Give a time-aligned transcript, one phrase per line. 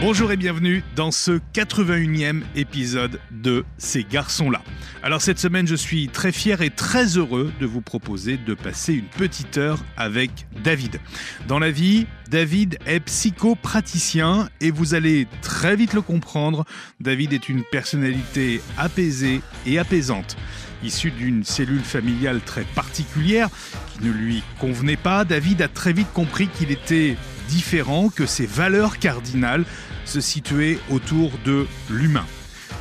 [0.00, 4.62] Bonjour et bienvenue dans ce 81e épisode de Ces garçons-là.
[5.02, 8.94] Alors cette semaine, je suis très fier et très heureux de vous proposer de passer
[8.94, 11.00] une petite heure avec David.
[11.48, 16.64] Dans la vie, David est psychopraticien et vous allez très vite le comprendre.
[17.00, 20.36] David est une personnalité apaisée et apaisante.
[20.84, 23.48] Issu d'une cellule familiale très particulière
[23.92, 27.16] qui ne lui convenait pas, David a très vite compris qu'il était
[27.48, 29.64] différent, que ses valeurs cardinales
[30.04, 32.26] se situaient autour de l'humain.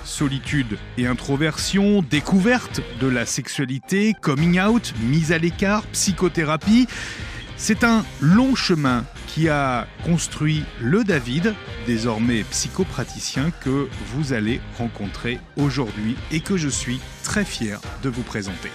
[0.03, 6.87] Solitude et introversion, découverte de la sexualité, coming out, mise à l'écart, psychothérapie.
[7.55, 11.55] C'est un long chemin qui a construit le David,
[11.85, 18.23] désormais psychopraticien, que vous allez rencontrer aujourd'hui et que je suis très fier de vous
[18.23, 18.69] présenter.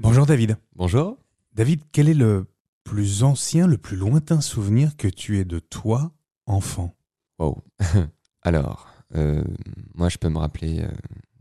[0.00, 0.56] Bonjour David.
[0.76, 1.18] Bonjour.
[1.54, 2.46] David, quel est le
[2.84, 6.12] plus ancien, le plus lointain souvenir que tu aies de toi,
[6.46, 6.94] enfant?
[7.38, 7.62] Wow.
[8.42, 9.44] Alors, euh,
[9.94, 10.90] moi, je peux me rappeler euh,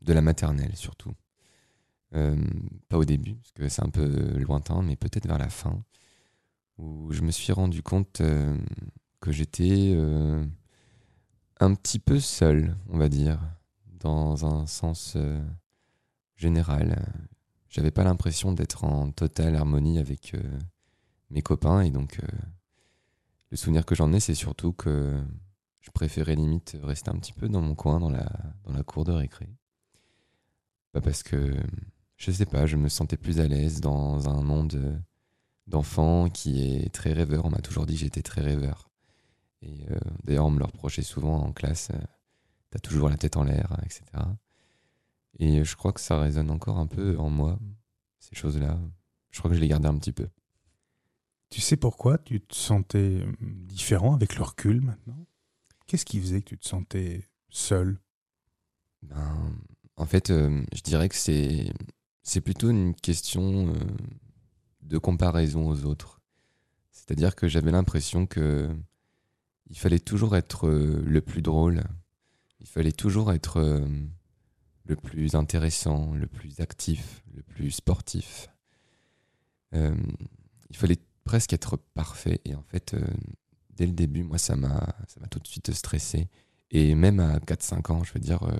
[0.01, 1.11] de la maternelle surtout.
[2.15, 2.35] Euh,
[2.87, 4.07] pas au début, parce que c'est un peu
[4.39, 5.83] lointain, mais peut-être vers la fin,
[6.77, 8.21] où je me suis rendu compte
[9.19, 9.95] que j'étais
[11.59, 13.39] un petit peu seul, on va dire,
[13.99, 15.17] dans un sens
[16.35, 17.05] général.
[17.69, 20.33] J'avais pas l'impression d'être en totale harmonie avec
[21.29, 22.19] mes copains, et donc
[23.51, 25.19] le souvenir que j'en ai, c'est surtout que
[25.81, 28.29] je préférais limite rester un petit peu dans mon coin, dans la,
[28.63, 29.49] dans la cour de récré.
[30.91, 31.55] Pas parce que,
[32.17, 35.01] je sais pas, je me sentais plus à l'aise dans un monde
[35.67, 37.45] d'enfants qui est très rêveur.
[37.45, 38.89] On m'a toujours dit que j'étais très rêveur.
[39.61, 41.89] Et euh, d'ailleurs, on me le reprochait souvent en classe.
[41.93, 41.99] Euh,
[42.71, 44.03] T'as toujours la tête en l'air, etc.
[45.39, 47.57] Et je crois que ça résonne encore un peu en moi,
[48.19, 48.77] ces choses-là.
[49.31, 50.27] Je crois que je les gardais un petit peu.
[51.49, 55.25] Tu sais pourquoi tu te sentais différent avec le recul maintenant?
[55.87, 57.97] Qu'est-ce qui faisait que tu te sentais seul?
[59.01, 59.51] Ben,
[59.95, 61.73] En fait, euh, je dirais que c'est,
[62.21, 63.73] c'est plutôt une question euh,
[64.83, 66.21] de comparaison aux autres.
[66.91, 68.69] C'est-à-dire que j'avais l'impression que
[69.71, 71.83] il fallait toujours être euh, le plus drôle,
[72.59, 73.87] il fallait toujours être
[74.85, 78.49] le plus intéressant, le plus actif, le plus sportif.
[79.71, 80.99] il fallait
[81.29, 82.41] presque être parfait.
[82.43, 82.95] Et en fait,
[83.69, 84.95] dès le début, moi, ça m'a,
[85.29, 86.27] tout de suite stressé.
[86.71, 88.57] Et même à 4-5 ans, je veux dire, euh,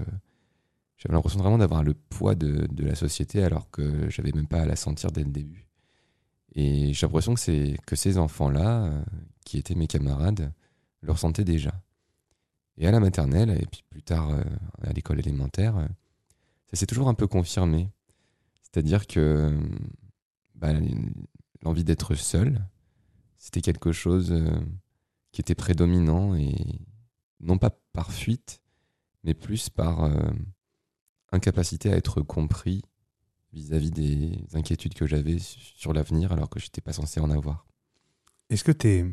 [0.97, 4.61] j'avais l'impression vraiment d'avoir le poids de, de, la société alors que j'avais même pas
[4.61, 5.65] à la sentir dès le début.
[6.53, 9.03] Et j'ai l'impression que, c'est, que ces enfants-là, euh,
[9.45, 10.53] qui étaient mes camarades,
[11.01, 11.73] le ressentaient déjà.
[12.77, 14.43] Et à la maternelle, et puis plus tard euh,
[14.83, 15.87] à l'école élémentaire,
[16.69, 17.89] ça s'est toujours un peu confirmé.
[18.61, 19.57] C'est-à-dire que
[20.53, 20.73] bah,
[21.61, 22.65] l'envie d'être seul,
[23.37, 24.33] c'était quelque chose
[25.31, 26.55] qui était prédominant et
[27.39, 28.61] non pas par fuite,
[29.23, 30.31] mais plus par euh,
[31.31, 32.83] incapacité à être compris
[33.53, 37.65] vis-à-vis des inquiétudes que j'avais sur l'avenir alors que je n'étais pas censé en avoir.
[38.49, 39.05] Est-ce que tes,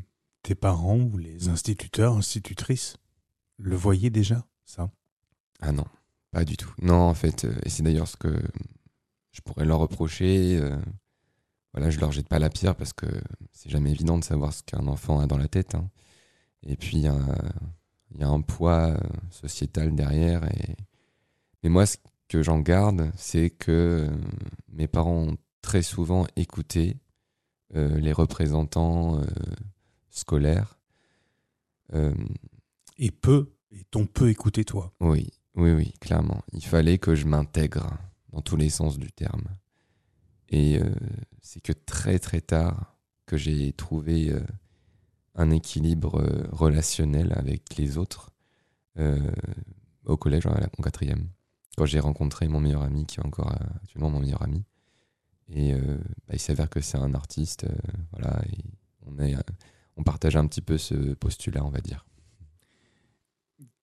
[0.43, 2.97] tes parents ou les instituteurs, institutrices
[3.59, 4.91] le voyaient déjà, ça?
[5.61, 5.87] Ah non,
[6.31, 6.73] pas du tout.
[6.83, 8.43] Non, en fait, euh, et c'est d'ailleurs ce que
[9.33, 10.59] je pourrais leur reprocher.
[10.59, 10.77] Euh,
[11.76, 13.06] voilà, je leur jette pas la pierre parce que
[13.53, 15.75] c'est jamais évident de savoir ce qu'un enfant a dans la tête.
[15.75, 15.91] Hein.
[16.62, 18.98] Et puis, il y, a un poids euh,
[19.31, 20.42] sociétal derrière.
[20.44, 20.75] Et...
[21.62, 21.98] Mais moi, ce
[22.28, 24.16] que j'en garde, c'est que euh,
[24.72, 26.97] mes parents ont très souvent écouté
[27.75, 29.20] euh, les représentants
[30.09, 30.78] scolaires.
[32.97, 34.94] et peu, et t'ont peu écouté toi.
[35.00, 36.41] Oui, oui, oui, clairement.
[36.54, 37.98] Il fallait que je m'intègre
[38.32, 39.44] dans tous les sens du terme.
[40.51, 40.81] Et
[41.43, 42.97] c'est que très très tard
[43.27, 44.33] que j'ai trouvé
[45.37, 48.31] un équilibre euh, relationnel avec les autres
[48.99, 49.31] euh,
[50.05, 51.29] au collège, en quatrième,
[51.77, 54.65] quand j'ai rencontré mon meilleur ami, qui est encore euh, actuellement mon meilleur ami.
[55.49, 57.69] Et bah, il s'avère que c'est un artiste,
[58.11, 58.65] voilà, et
[59.07, 59.37] on, est,
[59.97, 62.04] on partage un petit peu ce postulat, on va dire.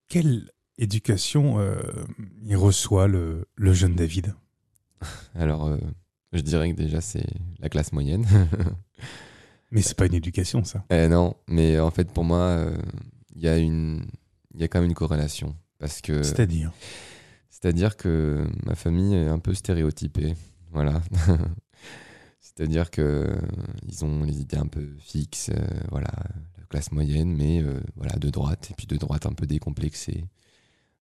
[0.10, 1.66] Quelle éducation
[2.42, 4.36] il reçoit le, le jeune David?
[5.36, 5.78] Alors,
[6.34, 7.26] je dirais que déjà, c'est
[7.60, 8.26] la classe moyenne.
[9.72, 10.86] Mais c'est pas une éducation, ça.
[10.92, 12.64] Eh non, mais en fait, pour moi,
[13.36, 14.06] il euh, y, une...
[14.54, 15.56] y a quand même une corrélation.
[15.80, 16.22] Parce que.
[16.22, 16.72] C'est-à-dire?
[17.50, 20.36] C'est-à-dire que ma famille est un peu stéréotypée.
[20.72, 21.02] Voilà.
[22.40, 23.36] C'est-à-dire que
[23.88, 26.12] ils ont les idées un peu fixes, euh, voilà,
[26.60, 30.26] la classe moyenne, mais euh, voilà, de droite, et puis de droite un peu décomplexée.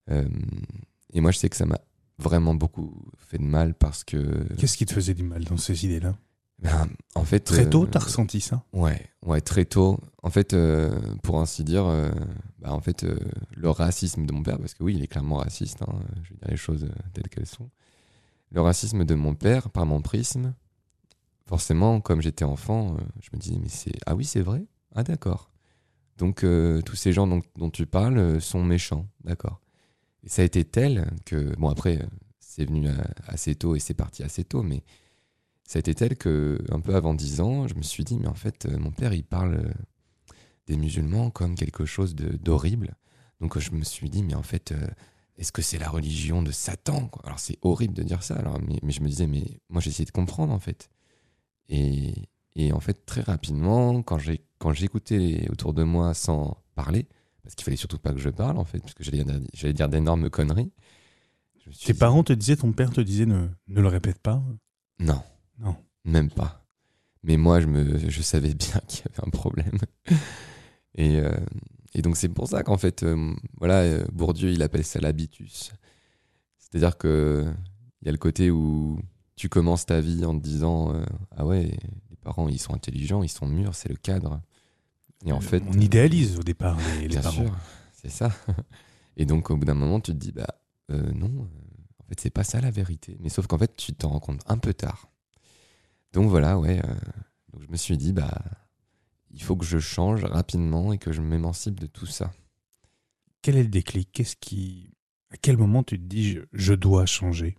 [0.08, 1.78] et moi, je sais que ça m'a
[2.22, 4.44] vraiment beaucoup fait de mal parce que.
[4.56, 6.14] Qu'est-ce qui te faisait du mal dans ces idées-là
[6.58, 9.98] ben, en fait, Très tôt, euh, tu as ressenti ça Ouais, ouais, très tôt.
[10.22, 12.10] En fait, euh, pour ainsi dire, euh,
[12.60, 13.18] bah, en fait, euh,
[13.56, 16.36] le racisme de mon père, parce que oui, il est clairement raciste, hein, je vais
[16.36, 17.68] dire les choses euh, telles qu'elles sont.
[18.52, 20.54] Le racisme de mon père, par mon prisme,
[21.46, 23.94] forcément, comme j'étais enfant, euh, je me disais, mais c'est.
[24.06, 24.64] Ah oui, c'est vrai?
[24.94, 25.50] Ah d'accord.
[26.18, 29.61] Donc, euh, tous ces gens dont, dont tu parles euh, sont méchants, d'accord.
[30.24, 31.54] Et ça a été tel que.
[31.56, 31.98] Bon, après,
[32.38, 32.88] c'est venu
[33.26, 34.82] assez tôt et c'est parti assez tôt, mais
[35.72, 38.26] ça a été tel que, un peu avant 10 ans, je me suis dit, mais
[38.26, 40.34] en fait, euh, mon père, il parle euh,
[40.66, 42.94] des musulmans comme quelque chose d'horrible.
[43.40, 44.86] Donc, je me suis dit, mais en fait, euh,
[45.38, 47.22] est-ce que c'est la religion de Satan quoi?
[47.24, 50.10] Alors, c'est horrible de dire ça, alors, mais, je me disais, mais moi, j'essayais de
[50.10, 50.90] comprendre, en fait.
[51.70, 52.12] Et,
[52.54, 54.18] et en fait, très rapidement, quand
[54.72, 57.08] j'écoutais autour de moi sans parler,
[57.42, 59.24] parce qu'il fallait surtout pas que je parle, en fait, parce que j'allais
[59.72, 60.72] dire, d'énormes conneries.
[61.84, 64.42] Tes dit, parents te disaient, ton père te disait, ne, ne le répète pas.
[64.98, 65.22] Non.
[65.58, 65.76] Non.
[66.04, 66.64] Même pas.
[67.22, 69.78] Mais moi, je, me, je savais bien qu'il y avait un problème.
[70.94, 71.32] Et, euh,
[71.94, 75.72] et donc, c'est pour ça qu'en fait, euh, voilà, euh, Bourdieu, il appelle ça l'habitus.
[76.58, 77.52] C'est-à-dire que
[78.00, 78.98] il y a le côté où
[79.36, 81.04] tu commences ta vie en te disant euh,
[81.36, 81.62] Ah ouais,
[82.10, 84.40] les parents, ils sont intelligents, ils sont mûrs, c'est le cadre.
[85.24, 85.62] Et en fait.
[85.66, 87.30] on idéalise au départ les, parents.
[87.30, 87.56] sûr,
[87.92, 88.30] c'est ça.
[89.16, 90.46] Et donc, au bout d'un moment, tu te dis, bah
[90.90, 93.16] euh, non, euh, en fait, c'est pas ça la vérité.
[93.20, 95.08] Mais sauf qu'en fait, tu t'en rends compte un peu tard.
[96.12, 96.80] Donc voilà, ouais.
[96.84, 96.94] euh,
[97.52, 98.42] donc je me suis dit, bah,
[99.30, 102.32] il faut que je change rapidement et que je m'émancipe de tout ça.
[103.42, 104.10] Quel est le déclic?
[104.12, 104.94] Qu'est-ce qui,
[105.30, 107.56] à quel moment tu te dis, je, je dois changer?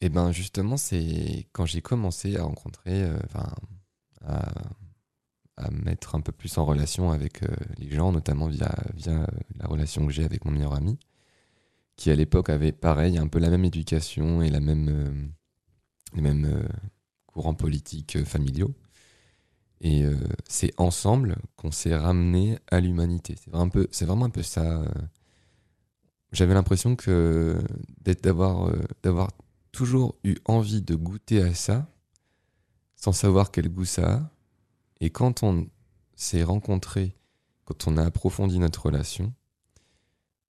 [0.00, 3.52] Et ben justement, c'est quand j'ai commencé à rencontrer, euh, enfin,
[4.24, 4.52] à,
[5.58, 8.72] à me mettre un peu plus en relation avec euh, les gens, notamment via,
[9.08, 9.26] euh,
[9.58, 10.98] la relation que j'ai avec mon meilleur ami,
[11.96, 15.28] qui à l'époque avait pareil, un peu la même éducation et la même, euh,
[16.14, 16.68] les mêmes
[17.26, 18.74] courants politiques familiaux.
[19.80, 20.04] Et
[20.48, 23.36] c'est ensemble qu'on s'est ramené à l'humanité.
[23.36, 24.82] C'est vraiment un peu, ça.
[26.32, 27.62] J'avais l'impression que
[28.22, 28.72] d'avoir
[29.04, 29.30] d'avoir
[29.70, 31.86] toujours eu envie de goûter à ça,
[32.96, 34.30] sans savoir quel goût ça a.
[35.00, 35.68] Et quand on
[36.16, 37.14] s'est rencontrés,
[37.64, 39.32] quand on a approfondi notre relation,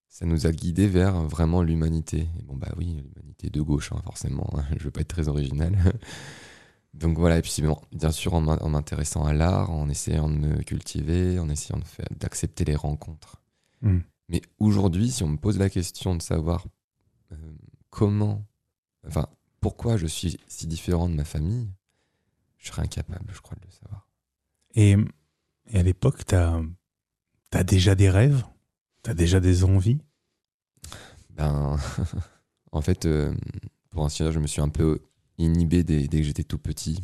[0.08, 2.28] ça nous a guidés vers vraiment l'humanité.
[2.40, 4.50] Et bon, bah oui, l'humanité de gauche, hein, forcément.
[4.78, 5.78] Je veux pas être très original.
[6.96, 10.28] Donc voilà, et puis bon, bien sûr en m'in- en m'intéressant à l'art, en essayant
[10.28, 11.80] de me cultiver, en essayant
[12.20, 13.42] d'accepter les rencontres.
[13.84, 14.00] Hmm.
[14.28, 16.66] Mais aujourd'hui, si on me pose la question de savoir
[17.32, 17.36] euh,
[17.92, 18.44] comment,
[19.08, 19.28] enfin,
[19.62, 21.70] pourquoi je suis si différent de ma famille,
[22.58, 24.09] je serais incapable, je crois, de le savoir.
[24.76, 24.96] Et,
[25.68, 28.44] et à l'époque, tu as, déjà des rêves?
[29.04, 30.00] Tu as déjà des envies?
[31.32, 31.78] Ben,
[32.72, 33.34] en fait, euh,
[33.90, 35.00] pour ainsi dire, je me suis un peu
[35.38, 37.04] inhibé dès, dès que j'étais tout petit.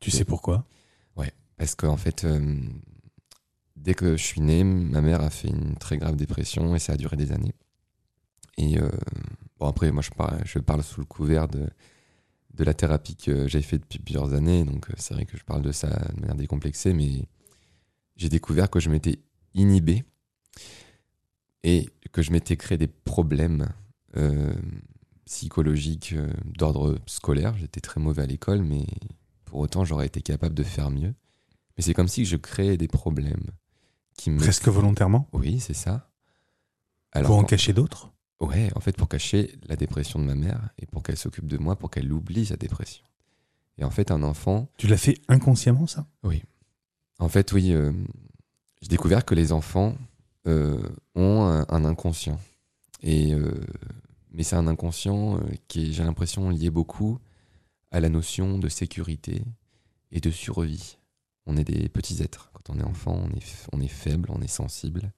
[0.00, 0.66] Tu sais pourquoi?
[1.58, 2.56] Parce qu'en fait, euh,
[3.76, 6.92] dès que je suis né, ma mère a fait une très grave dépression et ça
[6.92, 7.52] a duré des années.
[8.56, 8.88] Et euh,
[9.58, 11.68] bon, après, moi, je parle, je parle sous le couvert de,
[12.58, 14.64] de la thérapie que j'ai fait depuis plusieurs années.
[14.64, 17.22] Donc, euh, c'est vrai que je parle de ça de manière décomplexée, mais
[18.16, 19.20] j'ai découvert que je m'étais
[19.54, 20.04] inhibé
[21.62, 23.68] et que je m'étais créé des problèmes
[24.16, 24.54] euh,
[25.24, 27.56] psychologiques euh, d'ordre scolaire.
[27.56, 28.86] J'étais très mauvais à l'école, mais
[29.44, 31.14] pour autant, j'aurais été capable de faire mieux.
[31.76, 33.46] Mais c'est comme si je créais des problèmes
[34.16, 34.38] qui me...
[34.38, 35.28] Presque volontairement?
[35.32, 36.10] Oui, c'est ça.
[37.12, 38.12] Pour en cacher d'autres?
[38.40, 41.58] Ouais, en fait, pour cacher la dépression de ma mère et pour qu'elle s'occupe de
[41.58, 43.04] moi, pour qu'elle oublie sa dépression.
[43.78, 46.06] Et en fait, un enfant, Tu l'as fait inconsciemment, ça?
[47.20, 47.92] En fait, oui, euh,
[48.80, 49.96] j'ai découvert que les enfants
[50.46, 50.80] euh,
[51.16, 52.38] ont un, un inconscient.
[53.02, 53.52] Et, euh,
[54.30, 57.18] mais c'est un inconscient qui est, j'ai l'impression, lié beaucoup
[57.90, 59.42] à la notion de sécurité
[60.12, 60.96] et de survie.
[61.46, 62.50] On est des petits êtres.
[62.52, 65.12] Quand on est enfant, on est, on est faible, on est sensible.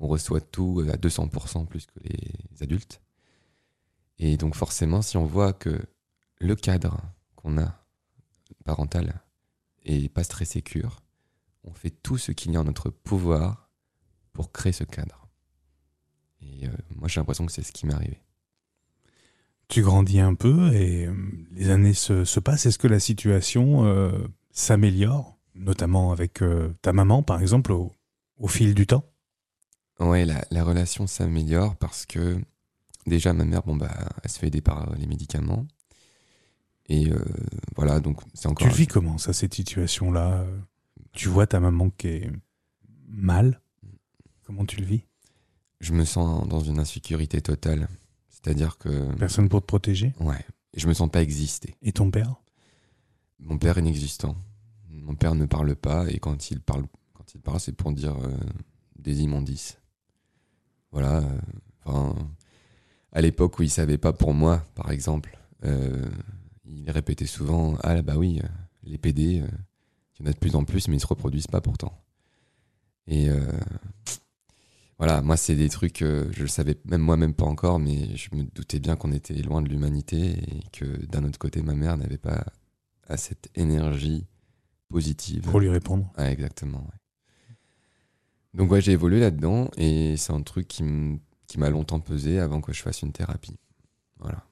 [0.00, 3.00] On reçoit tout à 200% plus que les adultes.
[4.18, 5.80] Et donc forcément, si on voit que
[6.38, 7.00] le cadre
[7.36, 7.84] qu'on a
[8.64, 9.22] parental
[9.84, 11.00] est pas très sécure,
[11.64, 13.70] on fait tout ce qu'il y a en notre pouvoir
[14.32, 15.28] pour créer ce cadre.
[16.40, 18.22] Et euh, moi, j'ai l'impression que c'est ce qui m'est arrivé.
[19.68, 21.14] Tu grandis un peu et euh,
[21.52, 22.66] les années se, se passent.
[22.66, 28.74] Est-ce que la situation euh, s'améliore, notamment avec euh, ta maman, par exemple, au fil
[28.74, 29.04] du temps?
[30.00, 32.40] Ouais, la, la relation s'améliore parce que
[33.06, 33.90] déjà, ma mère, bon, bah,
[34.22, 35.66] elle se fait aider par les médicaments.
[36.88, 37.22] Et euh,
[37.76, 38.66] voilà, donc c'est encore.
[38.66, 40.44] Tu le vis comment, ça, cette situation-là
[41.12, 42.30] Tu vois ta maman qui est
[43.08, 43.60] mal?
[44.44, 45.04] Comment tu le vis?
[45.80, 47.88] Je me sens dans une insécurité totale.
[48.28, 49.14] C'est-à-dire que.
[49.14, 50.14] Personne pour te protéger?
[50.18, 50.44] Ouais.
[50.76, 51.74] Je me sens pas exister.
[51.82, 52.34] Et ton père?
[53.38, 54.36] Mon père inexistant.
[54.88, 58.16] mon père ne parle pas et quand il parle, quand il parle, c'est pour dire
[58.18, 58.36] euh,
[58.98, 59.79] des immondices.
[60.92, 61.18] Voilà.
[61.18, 61.38] euh,
[61.84, 62.14] Enfin,
[63.12, 66.08] à l'époque où il savait pas pour moi, par exemple, euh,
[66.64, 68.48] il répétait souvent ah bah oui, euh,
[68.84, 69.46] les PD, euh,
[70.18, 71.98] il y en a de plus en plus, mais ils se reproduisent pas pourtant.
[73.06, 73.40] Et euh,
[74.98, 78.44] voilà, moi c'est des trucs, je le savais même moi-même pas encore, mais je me
[78.44, 82.18] doutais bien qu'on était loin de l'humanité et que d'un autre côté, ma mère n'avait
[82.18, 82.44] pas
[83.08, 84.26] à cette énergie
[84.88, 85.42] positive.
[85.42, 86.12] Pour lui répondre.
[86.18, 86.78] Exactement.
[86.78, 86.99] ouais.
[88.54, 90.82] Donc ouais, j'ai évolué là-dedans et c'est un truc qui
[91.58, 93.58] m'a longtemps pesé avant que je fasse une thérapie.
[94.18, 94.44] Voilà.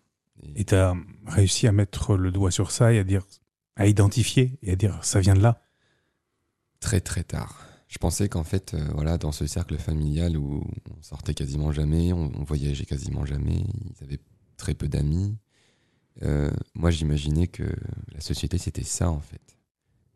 [0.54, 0.94] Et tu as
[1.26, 3.26] réussi à mettre le doigt sur ça et à dire,
[3.76, 5.62] à identifier et à dire ça vient de là?
[6.80, 7.64] très très tard.
[7.88, 12.12] Je pensais qu'en fait, euh, voilà, dans ce cercle familial où on sortait quasiment jamais,
[12.12, 14.20] on, on voyageait quasiment jamais, ils avaient
[14.56, 15.38] très peu d'amis.
[16.22, 17.64] euh, moi, j'imaginais que
[18.12, 19.58] la société c'était ça en fait,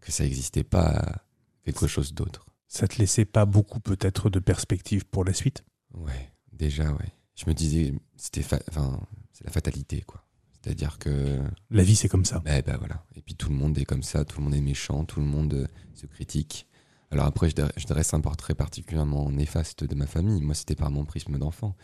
[0.01, 1.25] que ça n'existait pas
[1.65, 2.47] quelque chose d'autre.
[2.75, 5.62] Ça te laissait pas beaucoup peut-être de perspective pour la suite?
[5.93, 7.12] Ouais, déjà ouais.
[7.35, 8.99] Je me disais, c'était, enfin,
[9.33, 10.25] c'est la fatalité quoi.
[10.55, 11.38] C'est-à-dire que
[11.71, 12.38] La vie c'est comme ça.
[12.41, 13.05] Ben, ben voilà.
[13.14, 15.26] Et puis tout le monde est comme ça, tout le monde est méchant, tout le
[15.26, 16.67] monde euh, se critique.
[17.11, 20.41] Alors après, je, dre- je dresse un portrait particulièrement néfaste de ma famille.
[20.41, 21.76] Moi, c'était par mon prisme d'enfant.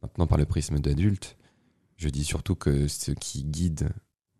[0.00, 1.36] Maintenant, par le prisme d'adulte,
[1.98, 3.90] je dis surtout que ce qui guide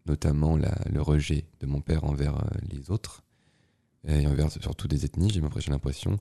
[0.06, 3.22] notamment la- le rejet de mon père envers euh, les autres,
[4.06, 6.18] et envers surtout des ethnies, j'ai l'impression,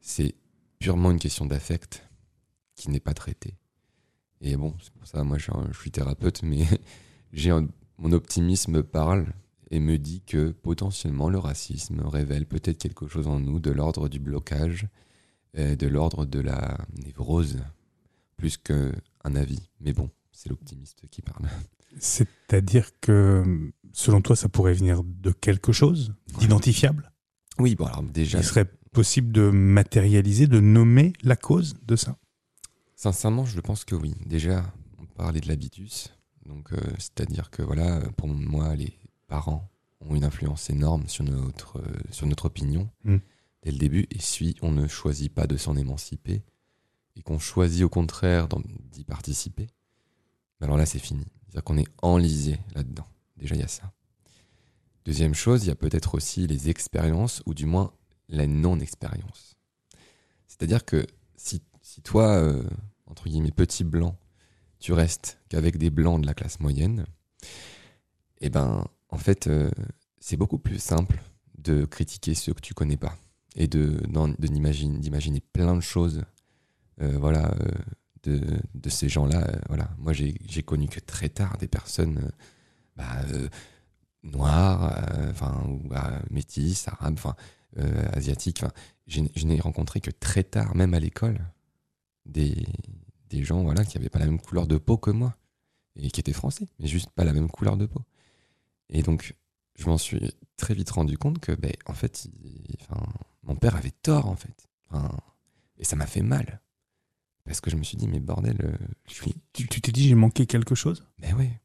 [0.00, 0.34] c'est
[0.78, 2.08] purement une question d'affect
[2.74, 3.54] qui n'est pas traitée.
[4.40, 6.64] Et bon, c'est pour ça, moi, je suis, un- je suis thérapeute, mais
[7.32, 7.52] j'ai
[7.98, 9.26] mon optimisme parle
[9.70, 14.08] et me dit que potentiellement le racisme révèle peut-être quelque chose en nous de l'ordre
[14.08, 14.86] du blocage,
[15.56, 17.58] euh, de l'ordre de la névrose,
[18.36, 18.92] plus qu'un
[19.34, 19.70] avis.
[19.80, 21.46] Mais bon, c'est l'optimiste qui parle.
[21.98, 27.10] C'est-à-dire que selon toi ça pourrait venir de quelque chose d'identifiable?
[27.58, 32.16] Oui, bon, alors déjà, Il serait possible de matérialiser, de nommer la cause de ça?
[32.94, 34.14] sincèrement, je pense que oui.
[34.24, 36.14] Déjà, on parlait de l'habitus.
[36.46, 39.68] Donc, euh, c'est-à-dire que voilà, pour moi, les parents
[40.00, 43.16] ont une influence énorme sur notre, euh, sur notre opinion Mm.
[43.62, 44.06] dès le début.
[44.10, 46.42] Et si on ne choisit pas de s'en émanciper
[47.16, 48.48] et qu'on choisit au contraire
[48.92, 49.66] d'y participer,
[50.60, 51.24] ben alors là, c'est fini.
[51.46, 53.06] C'est-à-dire qu'on est enlisé là-dedans.
[53.36, 53.92] Déjà, il y a ça.
[55.06, 57.92] Deuxième chose, il y a peut-être aussi les expériences ou du moins
[58.28, 59.54] la non-expérience.
[60.48, 62.64] C'est-à-dire que si, si toi, euh,
[63.06, 64.18] entre guillemets, petit blanc,
[64.80, 67.06] tu restes qu'avec des blancs de la classe moyenne,
[68.40, 69.70] eh ben, en fait, euh,
[70.18, 71.22] c'est beaucoup plus simple
[71.56, 73.16] de critiquer ceux que tu connais pas
[73.54, 74.02] et de,
[74.38, 76.24] d'imaginer plein de choses,
[77.00, 77.54] euh, voilà,
[78.24, 79.46] de, ces gens-là.
[79.48, 82.32] euh, voilà, moi, j'ai connu que très tard des personnes,
[82.96, 83.22] bah,
[84.22, 87.36] noires, euh, enfin, ou euh, métisses, arabes, enfin,
[87.78, 88.62] euh, asiatiques.
[88.62, 88.72] Enfin,
[89.06, 91.38] je n'ai- je n'ai rencontré que très tard, même à l'école,
[92.26, 92.66] des,
[93.30, 95.36] des gens voilà, qui n'avaient pas la même couleur de peau que moi
[95.96, 98.02] et qui étaient français, mais juste pas la même couleur de peau.
[98.90, 99.34] Et donc,
[99.76, 103.02] je m'en suis très vite rendu compte que, ben, en fait, il- enfin,
[103.42, 104.68] mon père avait tort, en fait.
[104.90, 105.10] Enfin,
[105.78, 106.60] et ça m'a fait mal.
[107.44, 109.34] Parce que je me suis dit, mais bordel, je suis.
[109.52, 111.06] Tu t'es dit j'ai manqué quelque chose?
[111.18, 111.60] Mais ouais.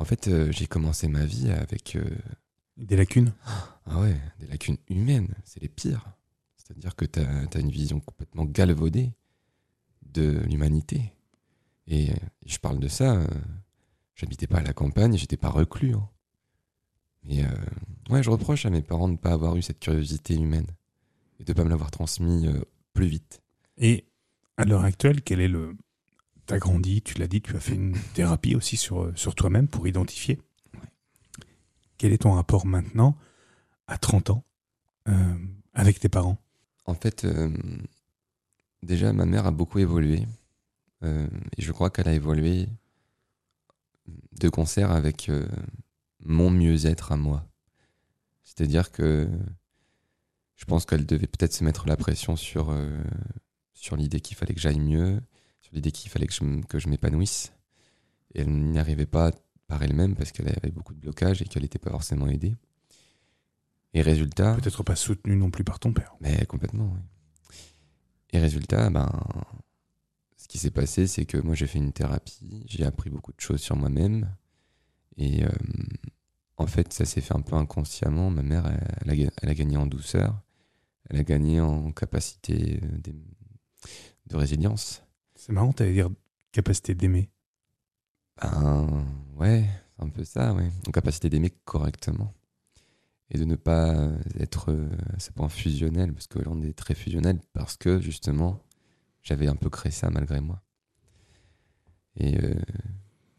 [0.00, 1.94] En fait, euh, j'ai commencé ma vie avec.
[1.94, 2.02] euh,
[2.78, 3.32] Des lacunes
[3.84, 6.06] ah ouais, des lacunes humaines, c'est les pires.
[6.56, 9.12] C'est-à-dire que tu as, une vision complètement galvaudée
[10.02, 11.12] de l'humanité.
[11.86, 12.14] Et euh,
[12.46, 13.26] je parle de ça, euh,
[14.14, 15.94] j'habitais pas à la campagne, j'étais pas reclus.
[15.94, 16.08] hein.
[17.24, 17.48] Mais euh,
[18.10, 20.68] ouais, je reproche à mes parents de ne pas avoir eu cette curiosité humaine
[21.40, 22.62] et de ne pas me l'avoir transmis euh,
[22.94, 23.42] plus vite.
[23.76, 24.06] Et
[24.56, 25.76] à l'heure actuelle, quel est le.
[26.50, 29.68] Tu as grandi, tu l'as dit, tu as fait une thérapie aussi sur, sur toi-même
[29.68, 30.40] pour identifier.
[31.96, 33.16] Quel est ton rapport maintenant,
[33.86, 34.44] à 30 ans,
[35.06, 35.36] euh,
[35.74, 36.38] avec tes parents?
[36.86, 37.56] En fait, euh,
[38.82, 40.26] déjà, ma mère a beaucoup évolué.
[41.04, 42.66] euh, et je crois qu'elle a évolué
[44.32, 45.46] de concert avec euh,
[46.18, 47.46] mon mieux-être à moi.
[48.42, 49.30] C'est-à-dire que
[50.56, 53.00] je pense qu'elle devait peut-être se mettre la pression sur, euh,
[53.72, 55.20] sur l'idée qu'il fallait que j'aille mieux,
[55.70, 57.52] sur l'idée qu'il fallait que je, m- que je m'épanouisse.
[58.34, 59.30] Et elle n'y arrivait pas
[59.66, 62.56] par elle-même parce qu'elle avait beaucoup de blocages et qu'elle n'était pas forcément aidée.
[63.94, 64.54] Et résultat.
[64.56, 66.14] Peut-être pas soutenu non plus par ton père.
[66.20, 67.00] Mais complètement, oui.
[68.32, 69.10] Et résultat, ben,
[70.36, 73.40] ce qui s'est passé, c'est que moi j'ai fait une thérapie, j'ai appris beaucoup de
[73.40, 74.32] choses sur moi-même.
[75.16, 75.48] Et euh,
[76.56, 78.30] en fait, ça s'est fait un peu inconsciemment.
[78.30, 80.40] Ma mère, elle, elle a, ga- elle a gagné en douceur,
[81.08, 83.12] elle a gagné en capacité euh,
[84.26, 85.02] de résilience.
[85.40, 86.08] C'est marrant, tu dire
[86.52, 87.30] capacité d'aimer.
[88.42, 89.06] Ben,
[89.36, 89.64] ouais,
[89.98, 90.70] un peu ça, ouais.
[90.88, 92.34] En capacité d'aimer correctement.
[93.30, 96.94] et de ne pas être euh, à ce point fusionnel, parce que on est très
[96.94, 98.60] fusionnel, parce que justement
[99.22, 100.62] j'avais un peu créé ça malgré moi.
[102.16, 102.54] Et, euh,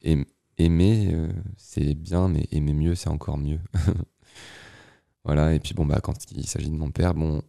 [0.04, 0.26] aim-
[0.58, 3.60] aimer, euh, c'est bien, mais aimer mieux, c'est encore mieux.
[5.24, 7.42] voilà, et puis bon, bah, quand il s'agit de mon père, bon,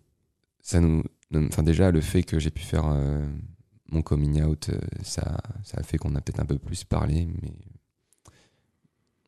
[0.63, 1.03] ça nous.
[1.35, 2.87] Enfin, déjà, le fait que j'ai pu faire
[3.93, 7.27] mon coming out, euh, ça, ça a fait qu'on a peut-être un peu plus parlé,
[7.27, 7.53] mais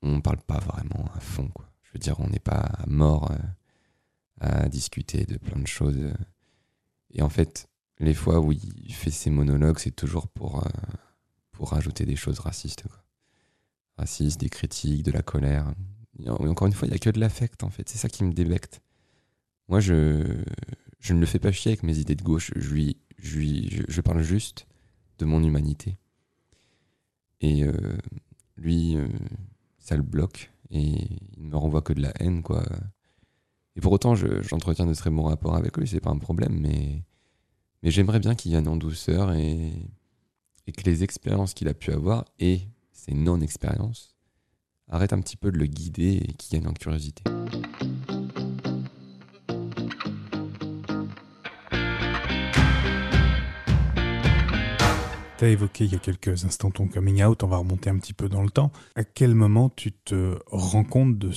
[0.02, 1.71] on parle pas vraiment à fond, quoi.
[1.83, 3.37] Je veux dire, on n'est pas mort euh,
[4.40, 5.99] à discuter de plein de choses.
[7.12, 7.68] Et en fait,
[8.00, 10.71] les fois où il fait ses monologues, c'est toujours pour, euh,
[11.52, 12.85] pour rajouter des choses racistes.
[13.97, 15.73] Racistes, des critiques, de la colère.
[16.18, 17.88] Et en- encore une fois, il n'y a que de l'affect, en fait.
[17.88, 18.80] C'est ça qui me débecte.
[19.68, 20.42] Moi, je,
[21.00, 22.50] je ne le fais pas chier avec mes idées de gauche.
[22.56, 24.66] Je, lui, je, parle juste
[25.18, 25.97] de mon humanité.
[27.40, 27.73] Et euh,
[28.56, 29.06] lui, euh,
[29.78, 30.50] ça le bloque.
[30.71, 30.80] Et
[31.37, 32.64] il ne me renvoie que de la haine, quoi.
[33.76, 36.59] Et pour autant, je- j'entretiens de très bons rapports avec lui, c'est pas un problème,
[36.61, 37.02] mais,
[37.83, 39.73] mais j'aimerais bien qu'il vienne en douceur et,
[40.66, 44.14] et que les expériences qu'il a pu avoir et ses non-expériences
[44.88, 47.25] arrêtent un petit peu de le guider et qu'il gagne en curiosité.
[55.44, 57.98] Tu as évoqué il y a quelques instants ton coming out, on va remonter un
[57.98, 58.72] petit peu dans le temps.
[58.94, 61.32] À quel moment tu te rends compte de,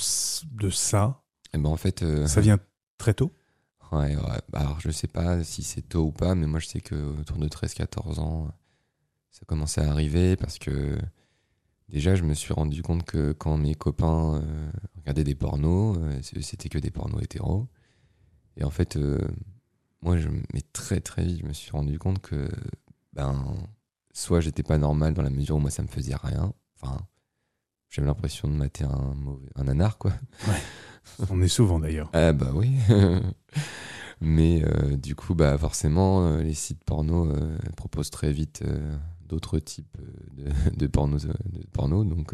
[0.54, 1.24] de ça?
[1.54, 2.58] Et ben en fait, euh, Ça vient
[2.98, 3.34] très tôt?
[3.92, 4.42] Ouais, ouais.
[4.50, 6.96] Bah, alors, je sais pas si c'est tôt ou pas, mais moi, je sais que
[7.20, 8.48] autour de 13-14 ans,
[9.30, 10.98] ça commençait à arriver parce que
[11.90, 16.18] déjà, je me suis rendu compte que quand mes copains euh, regardaient des pornos, euh,
[16.22, 17.68] c'était que des pornos hétéros.
[18.56, 19.20] Et en fait, euh,
[20.02, 22.48] moi, je, mais très très vite, je me suis rendu compte que,
[23.12, 23.54] ben,
[24.18, 26.52] soit j'étais pas normal dans la mesure où moi, ça me faisait rien.
[26.82, 26.98] Enfin,
[27.90, 30.12] j'avais l'impression de mater un, mauvais, un nanar, quoi.
[31.30, 32.10] On est souvent d'ailleurs.
[32.14, 32.72] Ah bah oui.
[34.20, 38.64] Mais euh, du coup, bah forcément, euh, les sites porno euh, proposent très vite
[39.22, 39.98] d'autres types
[40.34, 42.04] de, de porno, de porno.
[42.04, 42.34] Donc,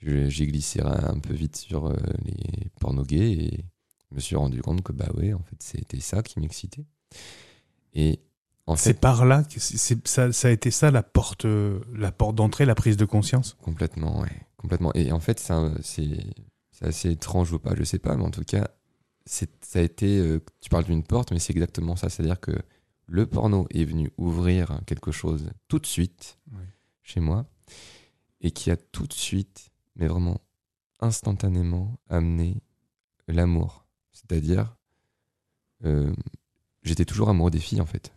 [0.00, 1.90] j'ai glissé un peu vite sur
[2.24, 3.64] les pornos gays et
[4.10, 6.84] je me suis rendu compte que bah ouais, en fait, c'était ça qui m'excitait.
[7.94, 8.20] Et
[8.66, 12.36] en C'est par là que ça, ça a été ça la porte, euh, la porte
[12.36, 13.56] d'entrée, la prise de conscience?
[13.62, 14.46] Complètement, ouais.
[14.56, 14.92] Complètement.
[14.94, 15.40] Et en fait,
[15.82, 16.24] c'est
[16.80, 18.68] assez étrange ou pas, je sais pas, mais en tout cas,
[19.26, 20.18] ça a été.
[20.18, 22.08] euh, tu parles d'une porte, mais c'est exactement ça.
[22.08, 22.52] C'est-à-dire que
[23.06, 26.66] le porno est venu ouvrir quelque chose tout de suite Ouais.
[27.02, 27.46] chez moi
[28.40, 30.40] et qui a tout de suite, mais vraiment
[31.00, 32.62] instantanément, amené
[33.28, 33.86] l'amour.
[34.12, 34.76] C'est-à-dire,
[35.84, 36.12] euh,
[36.82, 38.12] j'étais toujours amoureux des filles en fait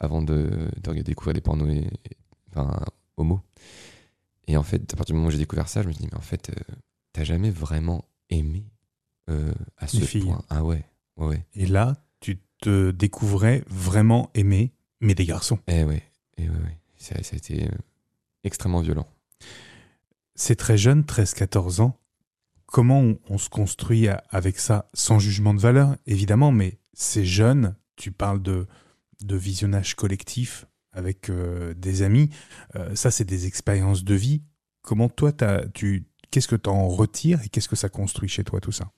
[0.00, 2.16] Avant de, de découvrir des pornos et, et-
[2.50, 2.84] enfin,
[3.16, 3.40] homo.
[4.48, 6.08] Et en fait, à partir du moment où j'ai découvert ça, je me suis dit,
[6.10, 6.74] mais en fait, euh,
[7.12, 8.64] t'as jamais vraiment aimé
[9.30, 10.42] euh, à ce Les point.
[10.50, 10.84] Ah ouais,
[11.16, 11.46] ouais, ouais.
[11.54, 15.58] Et là, tu te découvrais vraiment aimer, mais des garçons.
[15.68, 16.02] Eh ouais,
[16.38, 16.78] eh ouais, ouais.
[16.96, 17.70] Ça, ça a été euh,
[18.44, 19.06] extrêmement violent.
[20.34, 21.96] C'est très jeune, 13-14 ans.
[22.66, 27.76] Comment on, on se construit avec ça Sans jugement de valeur, évidemment, mais c'est jeune.
[27.96, 28.66] Tu parles de,
[29.24, 32.28] de visionnage collectif avec euh, des amis.
[32.76, 34.42] Euh, ça, c'est des expériences de vie.
[34.82, 38.44] Comment toi, t'as- tu, qu'est-ce que tu en retires et qu'est-ce que ça construit chez
[38.44, 38.90] toi, tout ça?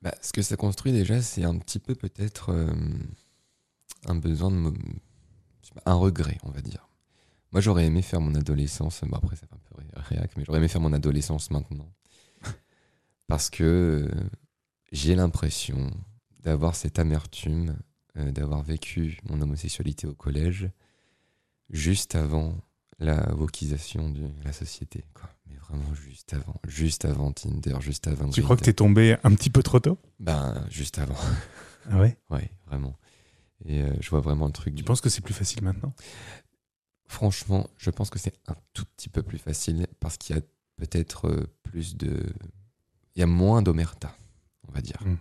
[0.00, 2.72] Bah, ce que ça construit déjà, c'est un petit peu peut-être euh,
[4.06, 4.72] un besoin de.
[5.86, 6.88] un regret, on va dire.
[7.52, 9.02] Moi, j'aurais aimé faire mon adolescence.
[9.04, 11.92] Bon, après, ça fait un peu ré- réac, mais j'aurais aimé faire mon adolescence maintenant.
[13.28, 14.10] Parce que
[14.90, 15.90] j'ai l'impression
[16.40, 17.76] d'avoir cette amertume,
[18.16, 20.68] d'avoir vécu mon homosexualité au collège
[21.70, 22.54] juste avant
[22.98, 25.04] la wokisation de la société.
[25.14, 25.28] Quoi.
[25.46, 26.60] Mais vraiment juste avant.
[26.68, 28.28] Juste avant Tinder, juste avant.
[28.30, 28.64] Tu crois que Grindr.
[28.64, 29.98] tu es tombé un petit peu trop tôt?
[30.20, 31.16] Ben, juste avant.
[31.90, 32.16] Ah ouais?
[32.30, 32.96] Ouais, vraiment.
[33.64, 34.72] Et euh, je vois vraiment le truc.
[34.72, 35.92] Tu du- penses que c'est plus facile maintenant?
[37.08, 40.42] Franchement, je pense que c'est un tout petit peu plus facile parce qu'il y a
[40.76, 42.24] peut-être euh, plus de.
[43.16, 44.16] Il y a moins d'omerta,
[44.68, 44.96] on va dire.
[45.04, 45.16] Mm.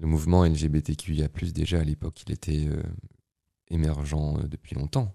[0.00, 2.82] Le mouvement LGBTQIA, déjà à l'époque, il était euh,
[3.68, 5.14] émergent euh, depuis longtemps.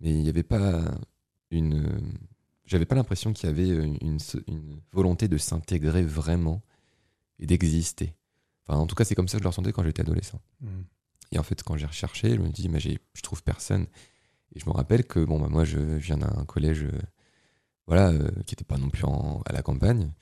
[0.00, 0.84] Mais il n'y avait pas
[1.50, 1.84] une.
[1.86, 2.00] euh,
[2.64, 6.62] J'avais pas l'impression qu'il y avait une, une volonté de s'intégrer vraiment
[7.38, 8.14] et d'exister.
[8.66, 10.40] Enfin, en tout cas, c'est comme ça que je le ressentais quand j'étais adolescent.
[11.32, 13.86] Et en fait, quand j'ai recherché, je me dis, mais je trouve personne.
[14.54, 16.98] Et je me rappelle que bon, bah, moi, je viens d'un collège, euh,
[17.86, 20.12] voilà, euh, qui n'était pas non plus en- à la campagne.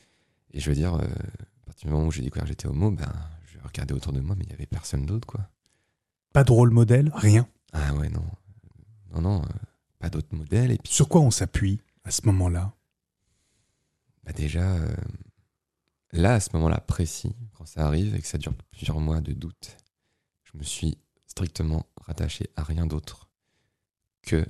[0.52, 2.90] Et je veux dire, euh, à partir du moment où j'ai découvert que j'étais homo,
[2.90, 3.12] ben,
[3.62, 5.48] je regardais autour de moi, mais il n'y avait personne d'autre, quoi.
[6.33, 8.25] Pas de rôle modèle Rien Ah ouais, non.
[9.12, 9.48] Non, non, euh,
[9.98, 10.70] pas d'autres modèles.
[10.72, 12.75] Et puis, Sur quoi on s'appuie à ce moment-là?
[14.25, 14.94] Bah, déjà, euh,
[16.12, 19.33] là, à ce moment-là précis, quand ça arrive et que ça dure plusieurs mois de
[19.33, 19.77] doute,
[20.44, 23.29] je me suis strictement rattaché à rien d'autre
[24.22, 24.44] que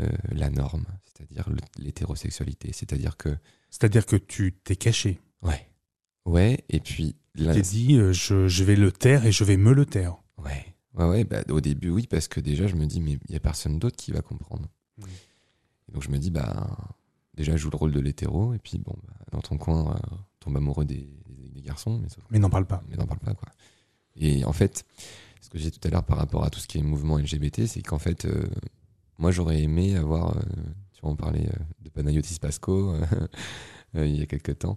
[0.00, 1.48] euh, la norme, c'est-à-dire
[1.78, 2.72] l'hétérosexualité.
[2.72, 3.36] C'est-à-dire que,
[3.70, 5.20] C'est-à-dire que tu t'es caché.
[5.42, 5.68] ouais,
[6.24, 9.44] ouais, et puis, là, Tu t'es dit, euh, je, je vais le taire et je
[9.44, 10.16] vais me le taire.
[10.38, 13.30] ouais, ouais, ouais, bah, au début, oui, parce que déjà, je me dis, mais il
[13.30, 14.68] n'y a personne d'autre qui va comprendre.
[15.88, 16.76] Et donc, je me dis, bah,
[17.34, 20.16] déjà, je joue le rôle de l'hétéro, et puis, bon, bah, dans ton coin, euh,
[20.40, 22.82] tombe amoureux des, des- des garçons, mais Mais n'en parle pas.
[22.88, 23.48] mais n'en parle pas quoi.
[24.16, 24.84] Et en fait,
[25.40, 27.18] ce que j'ai dit tout à l'heure par rapport à tout ce qui est mouvement
[27.18, 28.46] LGBT, c'est qu'en fait, euh,
[29.18, 30.34] moi j'aurais aimé avoir,
[30.92, 31.48] tu vois, on parlait
[31.80, 32.94] de Panayotis Pasco
[33.94, 34.76] il y a quelques temps,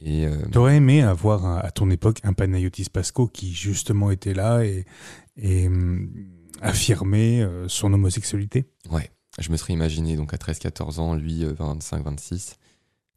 [0.00, 4.34] et euh, T'aurais aimé avoir à, à ton époque un Panayotis Pasco qui justement était
[4.34, 4.84] là et,
[5.36, 6.10] et hum,
[6.60, 8.68] affirmait euh, son homosexualité?
[8.90, 12.56] ouais, je me serais imaginé donc à 13-14 ans, lui 25-26,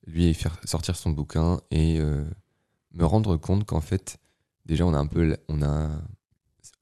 [0.08, 2.24] lui faire sortir son bouquin et euh,
[2.94, 4.18] me rendre compte qu'en fait,
[4.66, 5.90] déjà on a un peu, on a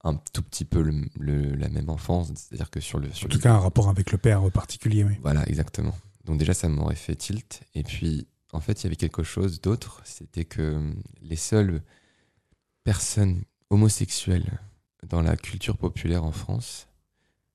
[0.04, 3.28] un tout petit peu le- le- la même enfance, c'est-à-dire que sur le sur En
[3.28, 5.04] le- tout cas, un rapport avec le père particulier.
[5.04, 5.14] oui.
[5.22, 5.94] Voilà, exactement.
[6.24, 7.62] Donc déjà, ça m'aurait fait tilt.
[7.74, 10.00] Et puis, en fait, il y avait quelque chose d'autre.
[10.04, 11.82] C'était que hum, les seules
[12.84, 14.58] personnes homosexuelles
[15.08, 16.88] dans la culture populaire en France,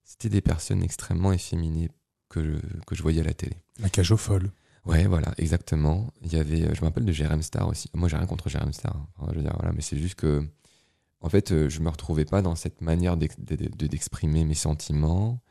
[0.04, 1.90] c'était des personnes extrêmement efféminées
[2.30, 3.56] que je, que je voyais à la télé.
[3.80, 4.52] La cage aux folles.
[4.86, 6.12] Ouais, voilà, exactement.
[6.22, 7.90] Il y avait, je me rappelle de Jérém Star aussi.
[7.94, 8.96] Moi, j'ai rien contre Jérém Star.
[8.96, 9.08] hein.
[9.18, 10.48] Enfin, je veux dire, voilà, mais c'est juste que,
[11.22, 14.54] en fait, euh, je me retrouvais pas dans cette manière d'ex- de- de- d'exprimer mes
[14.54, 15.42] sentiments,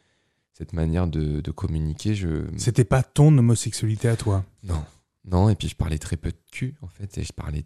[0.53, 2.15] cette manière de, de communiquer.
[2.15, 4.45] Je, C'était pas ton homosexualité à toi?
[4.63, 4.85] non,
[5.25, 5.49] non.
[5.49, 7.19] Et puis je parlais très peu de cul, en fait.
[7.19, 7.65] Et je parlais,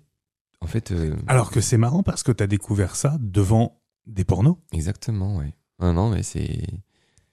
[0.60, 4.56] en fait, euh, Alors que c'est marrant parce que t'as découvert ça devant des pornos.
[4.72, 5.54] exactement, ouais.
[5.80, 6.64] Non, non, mais c'est,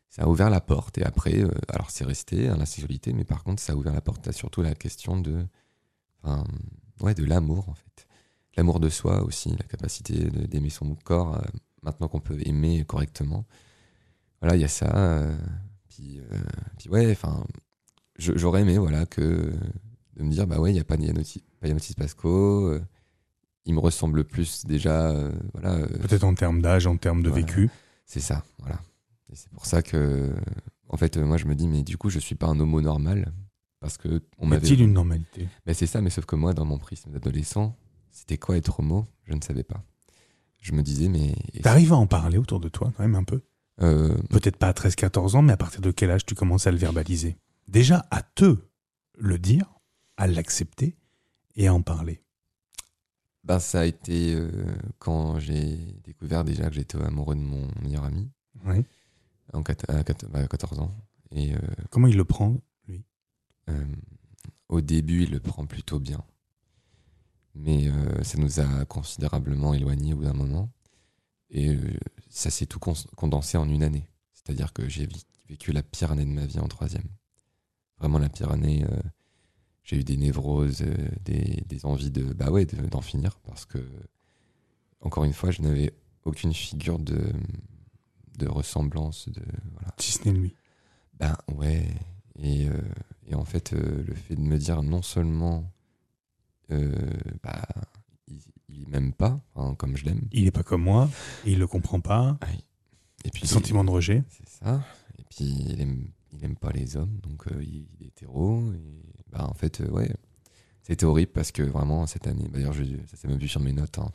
[0.10, 0.98] ça a ouvert la porte.
[0.98, 3.94] Et après, euh, alors c'est resté hein, la sexualité, mais par contre, ça a ouvert
[3.94, 5.46] la porte à surtout la question de,
[6.22, 6.44] enfin,
[7.02, 8.08] ouais, de l'amour, en fait.
[8.58, 11.42] L'amour de soi aussi, la capacité d'aimer son corps, euh,
[11.82, 13.46] maintenant qu'on peut aimer correctement.
[14.42, 15.26] Voilà, il y a ça.
[15.90, 16.22] puis,
[16.78, 17.44] puis ouais, enfin,
[18.20, 19.52] j'aurais aimé, voilà, que
[20.18, 22.68] de me dire, bah ouais, il n'y a pas Yanotis, pas Yanotis Pasco.
[22.68, 22.82] euh,
[23.66, 25.74] il me ressemble plus déjà, euh, voilà.
[25.76, 27.46] euh, Peut-être en termes d'âge, en termes de Voilà.
[27.46, 27.70] vécu.
[28.06, 28.80] c'est ça, voilà.
[29.32, 30.34] Et c'est pour ça que,
[30.90, 33.34] en fait, moi, je me dis, mais du coup, je suis pas un homo normal.
[33.82, 34.66] Parce que on m'avait.
[34.66, 35.48] a-t-il une normalité?
[35.68, 37.76] Mais c'est ça, mais sauf que moi, dans mon prisme d'adolescent,
[38.12, 39.06] c'était quoi être homo?
[39.26, 39.84] Je ne savais pas.
[40.62, 41.36] Je me disais, mais.
[41.62, 43.42] T'arrives à en parler autour de toi quand même un peu?
[43.78, 46.78] Peut-être pas à 13-14 ans, mais à partir de quel âge tu commences à le
[46.78, 47.36] verbaliser?
[47.68, 48.56] Déjà à te
[49.18, 49.75] le dire,
[50.18, 50.96] à l'accepter
[51.56, 52.22] et à en parler.
[53.44, 54.50] ben, ça a été euh,
[55.00, 58.30] quand j'ai découvert déjà que j'étais amoureux de mon meilleur ami,
[58.66, 58.84] Oui.
[59.54, 60.92] en quat- à quat- à 14 ans.
[61.32, 61.60] Et euh,
[61.92, 62.58] Comment il le prend
[63.68, 63.86] Euh,
[64.70, 66.24] au début, il le prend plutôt bien.
[67.56, 67.90] Mais
[68.24, 70.70] ça nous a considérablement éloignés au bout d'un moment.
[71.50, 71.76] Et
[72.30, 72.80] ça s'est tout
[73.16, 74.08] condensé en une année.
[74.34, 75.08] C'est-à-dire que j'ai
[75.50, 77.08] vécu la pire année de ma vie en troisième.
[77.98, 78.86] Vraiment la pire année.
[79.86, 80.94] J'ai eu des névroses, euh,
[81.24, 83.80] des, des envies de bah ouais de- d'en finir parce que
[85.02, 85.94] encore une fois, je n'avais
[86.26, 87.22] aucune figure de
[88.38, 89.42] de ressemblance de
[89.74, 89.94] voilà.
[90.00, 90.54] Si ce n'est lui.
[91.20, 91.88] Ben ouais.
[92.40, 92.74] Et, euh,
[93.28, 95.72] et en fait, euh, le fait de me dire non seulement
[96.72, 96.92] euh,
[97.44, 97.66] bah,
[98.28, 101.10] il, il m'aime pas, hein, comme je l'aime, Il est pas comme moi,
[101.46, 102.38] il le comprend pas.
[103.24, 104.24] et puis Sentiment de rejet.
[104.30, 104.84] c'est ça,
[105.18, 108.64] et puis il aime, il aime pas les hommes, donc euh, il, est hétéro,
[109.32, 110.10] bah, en fait, euh, ouais,
[110.84, 112.76] c'était horrible parce que vraiment cette année, bah, d'ailleurs,
[113.08, 114.12] ça s'est même vu sur mes notes, hein,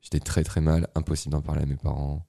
[0.00, 2.26] j'étais très très mal, impossible d'en parler à mes parents.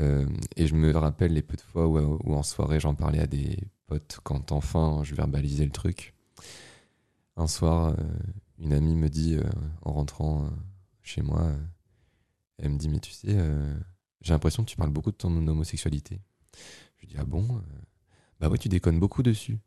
[0.00, 3.18] Euh, et je me rappelle les peu de fois où, où en soirée j'en parlais
[3.18, 6.14] à des potes quand enfin je verbalisais le truc.
[7.36, 8.04] Un soir, euh,
[8.58, 9.38] une amie me dit
[9.82, 10.50] en rentrant
[11.02, 11.52] chez moi,
[12.58, 13.36] elle me dit mais tu sais,
[14.20, 16.20] j'ai l'impression que tu parles beaucoup de ton homosexualité.
[16.96, 17.60] Je lui dis ah bon
[18.40, 19.58] Bah ouais tu déconnes beaucoup dessus.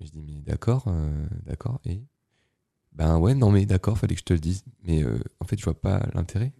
[0.00, 2.02] Je dis mais d'accord, euh, d'accord et?
[2.92, 5.58] Ben ouais non mais d'accord fallait que je te le dise mais euh, en fait
[5.58, 6.52] je vois pas l'intérêt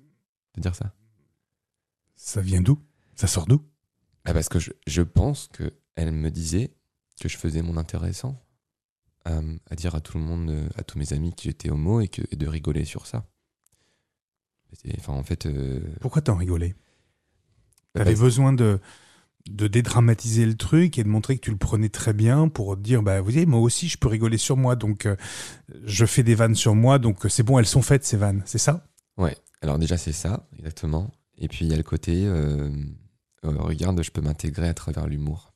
[0.56, 0.92] de dire ça.
[2.16, 2.78] Ça vient d'où?
[3.14, 3.62] Ça sort d'où?
[4.24, 6.74] Ah, parce que je, je pense que elle me disait
[7.20, 8.42] que je faisais mon intéressant
[9.24, 12.00] à, à dire à tout le monde, euh, à tous mes amis que j'étais homo
[12.00, 13.26] et, que, et de rigoler sur ça.
[14.98, 16.74] Enfin, en fait, euh, Pourquoi t'en rigolais?
[17.94, 18.78] Bah, T'avais besoin de,
[19.50, 22.80] de dédramatiser le truc et de montrer que tu le prenais très bien pour te
[22.80, 25.16] dire bah vous voyez moi aussi je peux rigoler sur moi donc euh,
[25.84, 28.42] je fais des vannes sur moi donc euh, c'est bon elles sont faites ces vannes
[28.44, 28.86] c'est ça?
[29.16, 31.10] Ouais, alors déjà c'est ça, exactement.
[31.38, 32.68] Et puis il y a le côté, euh,
[33.44, 35.52] euh, regarde, je peux m'intégrer à travers l'humour.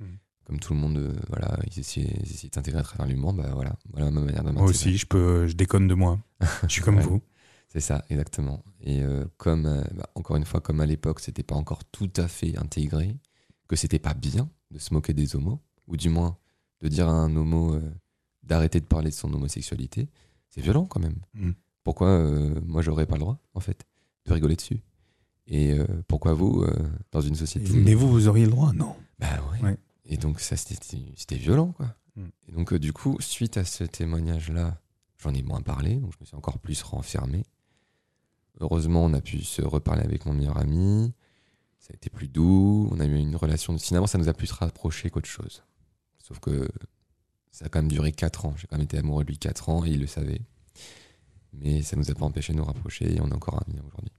[0.00, 0.18] Mhm.
[0.46, 4.10] comme tout le monde, voilà, ils essaient, ils s'intégrer à travers l'humour, bah voilà, voilà
[4.10, 6.18] ma manière de Moi aussi, je peux, je déconne de moi.
[6.62, 7.02] je suis comme Ouais.
[7.02, 7.20] vous.
[7.74, 8.62] C'est ça, exactement.
[8.80, 12.10] Et euh, comme, euh, bah, encore une fois, comme à l'époque, c'était pas encore tout
[12.16, 13.16] à fait intégré,
[13.66, 16.38] que c'était pas bien de se moquer des homos, ou du moins
[16.82, 17.80] de dire à un homo euh,
[18.44, 20.08] d'arrêter de parler de son homosexualité,
[20.50, 21.18] c'est violent quand même.
[21.34, 21.50] Mm.
[21.82, 22.18] Pourquoi
[22.64, 23.84] moi j'aurais pas le droit, en fait,
[24.24, 24.80] de rigoler dessus?
[25.46, 25.76] Et
[26.08, 26.64] pourquoi vous,
[27.12, 27.70] dans une société.
[27.74, 28.96] Mais vous, vous auriez le droit Non?
[29.18, 29.60] Bah ouais.
[29.60, 29.76] Ouais.
[30.06, 31.94] Et donc ça c'était violent quoi.
[32.16, 32.22] Mm.
[32.48, 34.80] Et donc du coup suite à ce témoignage là,
[35.18, 37.44] j'en ai moins parlé, donc je me suis encore plus renfermé.
[38.60, 41.12] Heureusement on a pu se reparler avec mon meilleur ami,
[41.78, 43.76] ça a été plus doux, on a eu une relation.
[43.78, 45.64] Finalement ça nous a plus rapprochés qu'autre chose.
[46.18, 46.68] Sauf que
[47.50, 48.54] ça a quand même duré 4 ans.
[48.56, 50.40] J'ai quand même été amoureux de lui 4 ans et il le savait.
[51.52, 54.12] Mais ça nous a pas empêché de nous rapprocher et on est encore amis aujourd'hui.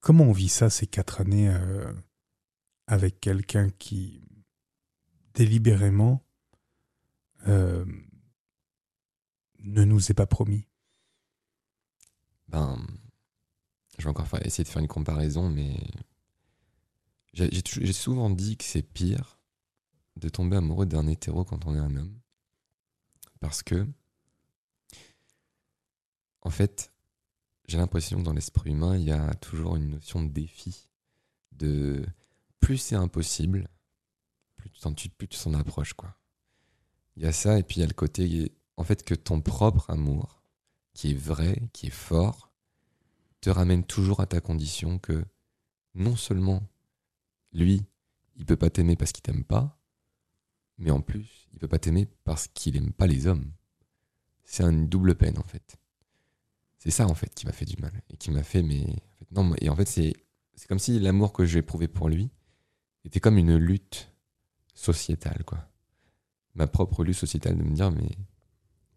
[0.00, 1.92] Comment on vit ça ces quatre années euh,
[2.88, 4.20] avec quelqu'un qui
[5.34, 6.24] délibérément
[7.46, 7.84] euh,
[9.60, 10.66] ne nous est pas promis?
[12.52, 12.86] Ben,
[13.98, 15.74] je vais encore essayer de faire une comparaison, mais
[17.32, 19.38] j'ai souvent dit que c'est pire
[20.16, 22.20] de tomber amoureux d'un hétéro quand on est un homme.
[23.40, 23.88] Parce que,
[26.42, 26.92] en fait,
[27.66, 30.88] j'ai l'impression que dans l'esprit humain, il y a toujours une notion de défi.
[31.52, 32.04] De
[32.60, 33.68] plus c'est impossible,
[34.56, 36.16] plus tu plus tu t'en approches, quoi.
[37.16, 39.40] Il y a ça, et puis il y a le côté, en fait, que ton
[39.40, 40.41] propre amour,
[40.94, 42.52] qui est vrai, qui est fort,
[43.40, 45.24] te ramène toujours à ta condition que
[45.94, 46.62] non seulement
[47.52, 47.84] lui,
[48.36, 49.78] il peut pas t'aimer parce qu'il t'aime pas,
[50.78, 53.52] mais en plus, il peut pas t'aimer parce qu'il aime pas les hommes.
[54.44, 55.76] C'est une double peine en fait.
[56.78, 58.84] C'est ça en fait qui m'a fait du mal et qui m'a fait mais
[59.30, 60.14] non et en fait c'est
[60.54, 62.30] c'est comme si l'amour que j'ai éprouvé pour lui
[63.04, 64.12] était comme une lutte
[64.74, 65.68] sociétale quoi.
[66.54, 68.10] Ma propre lutte sociétale de me dire mais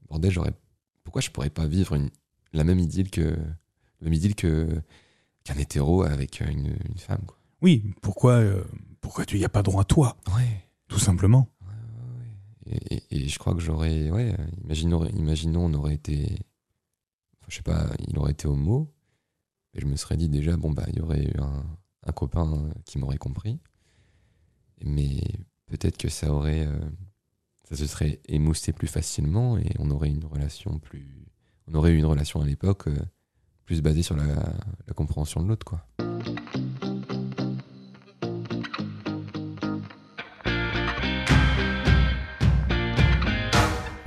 [0.09, 0.53] bordel j'aurais
[1.05, 2.09] pourquoi je pourrais pas vivre une,
[2.51, 4.81] la même idylle que la même idylle que
[5.45, 7.37] qu'un hétéro avec une, une femme quoi.
[7.61, 8.63] Oui, pourquoi, euh,
[8.99, 10.17] pourquoi tu n'y as pas droit à toi?
[10.35, 10.67] Ouais.
[10.89, 11.49] Tout simplement.
[11.61, 12.87] Ouais, ouais, ouais.
[12.91, 14.11] Et, et- et je crois que j'aurais.
[14.11, 16.25] Ouais, imaginons, imaginons, on aurait été.
[17.39, 18.91] enfin, je sais pas, il aurait été homo.
[19.73, 21.65] Et je me serais dit déjà, bon, bah, il y aurait eu un,
[22.03, 23.59] un copain qui m'aurait compris.
[24.83, 25.21] Mais
[25.67, 26.65] peut-être que ça aurait.
[26.67, 26.79] euh,
[27.67, 31.25] ça se serait émoussé plus facilement et on aurait une relation plus.
[31.67, 32.95] On aurait eu une relation à l'époque euh,
[33.65, 34.25] plus basée sur la,
[34.87, 35.85] la compréhension de l'autre, quoi.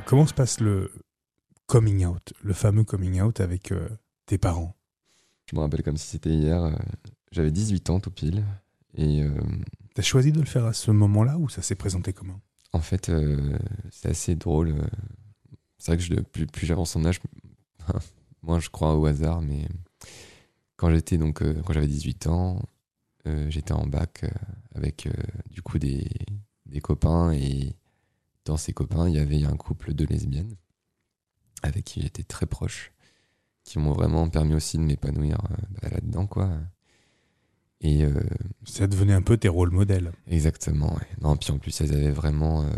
[0.06, 0.90] Comment se passe le
[1.66, 3.88] coming out, le fameux coming out avec euh,
[4.26, 4.74] tes parents?
[5.50, 6.62] Je me rappelle comme si c'était hier.
[6.62, 6.72] euh,
[7.30, 8.44] J'avais 18 ans tout pile.
[8.96, 9.22] Et.
[9.94, 12.40] T'as choisi de le faire à ce moment-là ou ça s'est présenté comment?
[12.72, 13.58] En fait, euh,
[13.90, 14.70] c'est assez drôle.
[14.70, 14.86] euh,
[15.78, 17.20] C'est vrai que plus, j'avance en âge,
[18.42, 19.40] moins je crois au hasard.
[19.42, 19.66] Mais
[20.76, 22.62] quand j'étais donc euh, quand j'avais 18 ans,
[23.48, 24.24] j'étais en bac
[24.74, 25.06] avec
[25.50, 26.08] du coup des,
[26.82, 27.76] copains et
[28.46, 30.56] dans ces copains, il y avait un couple de lesbiennes
[31.62, 32.92] avec qui j'étais très proche,
[33.64, 35.36] qui m'ont vraiment permis aussi de m'épanouir
[35.68, 36.58] bah, là-dedans, quoi.
[37.80, 38.20] Et euh,
[38.64, 40.12] Ça devenait un peu tes rôles modèles.
[40.26, 41.06] Exactement, ouais.
[41.20, 42.70] Non, puis en plus, elles avaient vraiment, euh,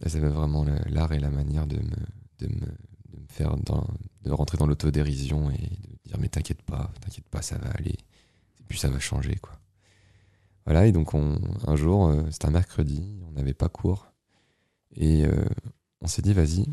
[0.00, 1.96] elles avaient vraiment l'art et la manière de me,
[2.38, 3.86] de me, de me faire, dans,
[4.22, 7.96] de rentrer dans l'autodérision et de dire mais t'inquiète pas, t'inquiète pas, ça va aller.
[8.60, 9.58] Et puis ça va changer, quoi.
[10.64, 14.12] Voilà, et donc on, un jour, euh, c'était un mercredi, on n'avait pas cours,
[14.94, 15.24] et
[16.02, 16.66] on s'est dit vas-y,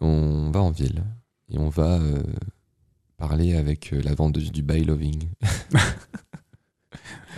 [0.00, 1.04] on va en ville
[1.50, 2.00] et on va
[3.18, 5.28] parler avec la vendeuse du buy loving.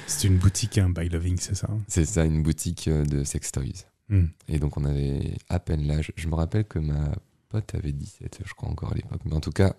[0.07, 3.53] C'est une boutique, un By Loving, c'est ça C'est ça, une boutique euh, de sex
[3.53, 3.87] toys.
[4.09, 4.27] Hmm.
[4.49, 6.13] Et donc on avait à peine l'âge.
[6.17, 7.13] Je me rappelle que ma
[7.49, 9.21] pote avait 17, je crois encore à l'époque.
[9.25, 9.75] Mais en tout cas,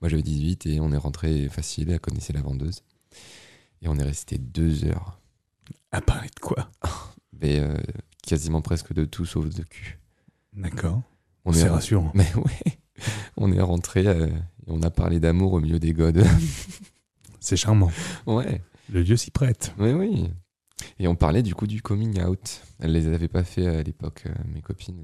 [0.00, 2.82] moi j'avais 18 et on est rentré facile, elle connaissait la vendeuse.
[3.82, 5.18] Et on est resté deux heures.
[5.92, 6.70] À parler de quoi?
[7.40, 7.74] Mais euh,
[8.22, 9.98] quasiment presque de tout sauf de cul.
[10.54, 11.02] D'accord.
[11.44, 12.12] On C'est est rassurant.
[12.14, 12.78] Mais ouais,
[13.36, 16.24] on est rentré euh, et on a parlé d'amour au milieu des godes.
[17.40, 17.90] C'est charmant.
[18.26, 19.72] ouais, Le lieu s'y prête.
[19.78, 20.30] oui, oui.
[20.98, 22.62] Et on parlait du coup du coming out.
[22.78, 25.00] Elle les avait pas fait à l'époque, euh, mes copines.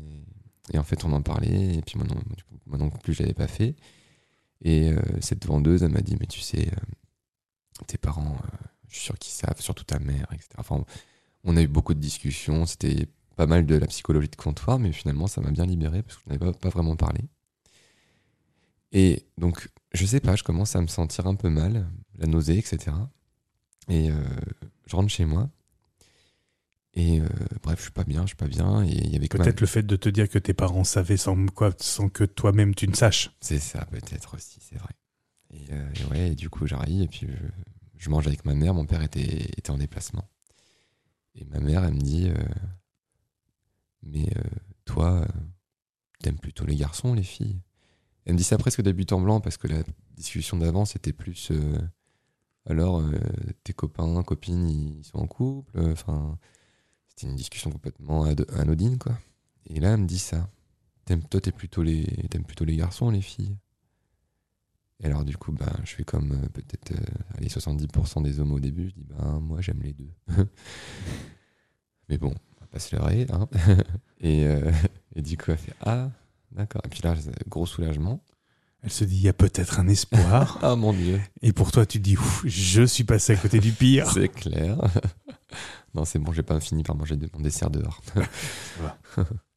[0.72, 1.76] Et, en fait, on en parlait.
[1.76, 3.76] Et puis non, du moi non plus, je l'avais pas fait.
[4.62, 8.36] Et euh, cette vendeuse, elle m'a dit, mais tu sais, euh, tes parents,
[8.88, 10.48] je suis sûr qu'ils savent, surtout ta mère, etc.
[10.58, 10.76] Enfin,
[11.44, 12.66] on, on a eu beaucoup de discussions.
[12.66, 16.16] C'était pas mal de la psychologie de comptoir, mais finalement, ça m'a bien libéré parce
[16.16, 17.20] que je n'avais pas, pas vraiment parlé.
[18.92, 21.86] Et donc, je sais pas, je commence à me sentir un peu mal,
[22.18, 22.92] la nausée, etc.
[23.88, 24.14] Et euh,
[24.86, 25.48] je rentre chez moi.
[26.94, 27.28] Et euh,
[27.62, 28.82] bref, je suis pas bien, je suis pas bien.
[28.84, 31.46] Et il y avait Peut-être le fait de te dire que tes parents savaient sans,
[31.46, 33.30] quoi, sans que toi-même tu ne saches.
[33.40, 34.94] C'est ça, peut-être aussi, c'est vrai.
[35.50, 37.36] Et, euh, et ouais, et du coup, j'arrive et puis je,
[37.98, 38.74] je mange avec ma mère.
[38.74, 40.28] Mon père était, était en déplacement.
[41.34, 42.34] Et ma mère, elle me dit euh,
[44.02, 44.42] Mais euh,
[44.84, 45.26] toi, euh,
[46.20, 47.60] t'aimes plutôt les garçons, les filles?
[48.24, 49.82] Elle me dit ça presque en blanc parce que la
[50.16, 51.52] discussion d'avant, c'était plus
[52.66, 53.12] Alors, euh,
[53.64, 56.38] tes copains, copines, ils sont en couple Enfin,
[57.08, 59.18] c'était une discussion complètement anodine, quoi.
[59.66, 60.48] Et là, elle me dit ça.
[61.04, 63.56] T'aimes, toi, plutôt les, t'aimes plutôt les garçons, les filles?
[65.00, 68.52] Et alors, du coup, ben, je fais comme euh, peut-être euh, allez, 70% des hommes
[68.52, 68.88] au début.
[68.88, 70.10] Je dis, ben, moi, j'aime les deux.
[72.08, 73.26] Mais bon, on va pas se leurrer.
[73.30, 73.48] Hein
[74.20, 74.70] et, euh,
[75.14, 76.10] et du coup, elle fait, ah,
[76.52, 76.82] d'accord.
[76.84, 77.14] Et puis là,
[77.48, 78.22] gros soulagement.
[78.86, 80.58] Elle se dit, il y a peut-être un espoir.
[80.62, 83.58] Ah, mon Dieu, Et pour toi, tu te dis, Ouf, je suis passé à côté
[83.58, 84.08] du pire.
[84.12, 84.78] c'est clair.
[85.94, 88.00] non, c'est bon, j'ai pas fini par manger de mon dessert dehors.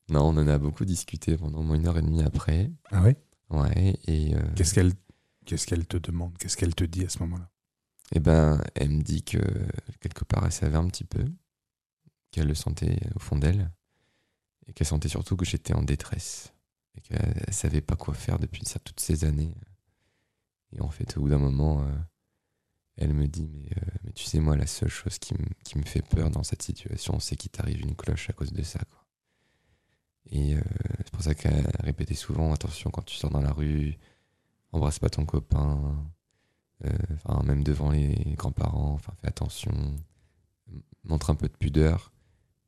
[0.10, 2.72] non, on en a beaucoup discuté pendant au moins une heure et demie après.
[2.92, 3.16] Ah ouais?
[3.52, 4.34] Ouais, et...
[4.36, 4.94] euh, Qu'est-ce qu'elle
[5.46, 6.38] qu'est-ce qu'elle te demande?
[6.38, 7.50] Qu'est-ce qu'elle te dit à ce moment-là?
[8.14, 9.38] Eh ben, elle me dit que
[10.00, 11.24] quelque part, elle savait un petit peu,
[12.32, 13.72] qu'elle le sentait au fond d'elle,
[14.68, 16.54] et qu'elle sentait surtout que j'étais en détresse,
[16.96, 19.56] et qu'elle elle savait pas quoi faire depuis ça toutes ces années.
[20.72, 21.92] Et en fait, au bout d'un moment, euh,
[22.98, 25.78] elle me dit, mais, euh, mais tu sais, moi, la seule chose qui, me- qui
[25.78, 28.80] me fait peur dans cette situation, c'est qu'il t'arrive une cloche à cause de ça.
[28.80, 29.06] Quoi.
[30.32, 30.62] Et euh,
[31.00, 33.98] c'est pour ça qu'elle répétait souvent, attention quand tu sors dans la rue,
[34.72, 35.96] embrasse pas ton copain,
[36.86, 39.72] euh, enfin, même devant les grands-parents, enfin, fais attention,
[41.04, 42.12] montre un peu de pudeur,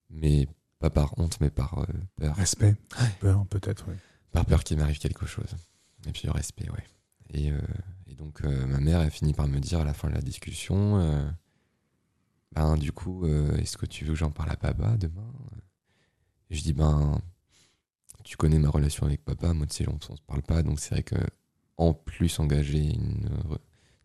[0.10, 0.48] mais
[0.80, 2.36] pas par honte, mais par euh, peur.
[2.36, 2.76] Respect
[3.20, 3.96] Peur, peut-être, oui.
[4.32, 5.56] Par peur qu'il m'arrive quelque chose.
[6.08, 6.86] Et puis le respect, ouais.
[7.34, 7.60] Et, euh,
[8.08, 10.22] et donc, euh, ma mère, elle finit par me dire à la fin de la
[10.22, 11.30] discussion, euh,
[12.54, 13.26] ben, du coup,
[13.58, 15.32] est-ce que tu veux que j'en parle à papa demain?
[16.50, 17.22] Et je dis, ben,
[18.24, 20.80] tu connais ma relation avec papa, moi, tu sais, on, on se parle pas, donc
[20.80, 21.16] c'est vrai que,
[21.78, 23.30] en plus, engager une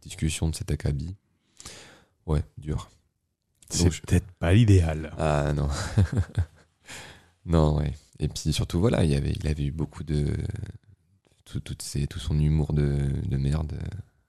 [0.01, 1.17] discussion de cet acabit,
[2.27, 2.89] ouais, dur.
[3.69, 5.13] C'est je- peut-être pas l'idéal.
[5.19, 5.69] Ah non.
[7.45, 7.93] non, ouais.
[8.19, 10.27] Et puis surtout, voilà, il, avait, il avait eu beaucoup de.
[11.45, 13.79] Tout, ces- tout son humour de, de merde.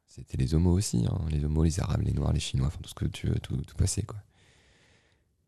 [0.06, 1.06] C'était les homos aussi.
[1.10, 1.18] hein.
[1.30, 3.58] Les homos, les arabes, les noirs, les chinois, enfin tout ce que tu veux, tout,
[3.58, 4.18] tout quoi.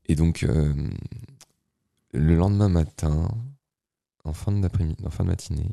[0.07, 0.73] Et donc, euh,
[2.13, 3.29] le lendemain matin,
[4.23, 5.69] en fin d'après-midi, en fin de matinée,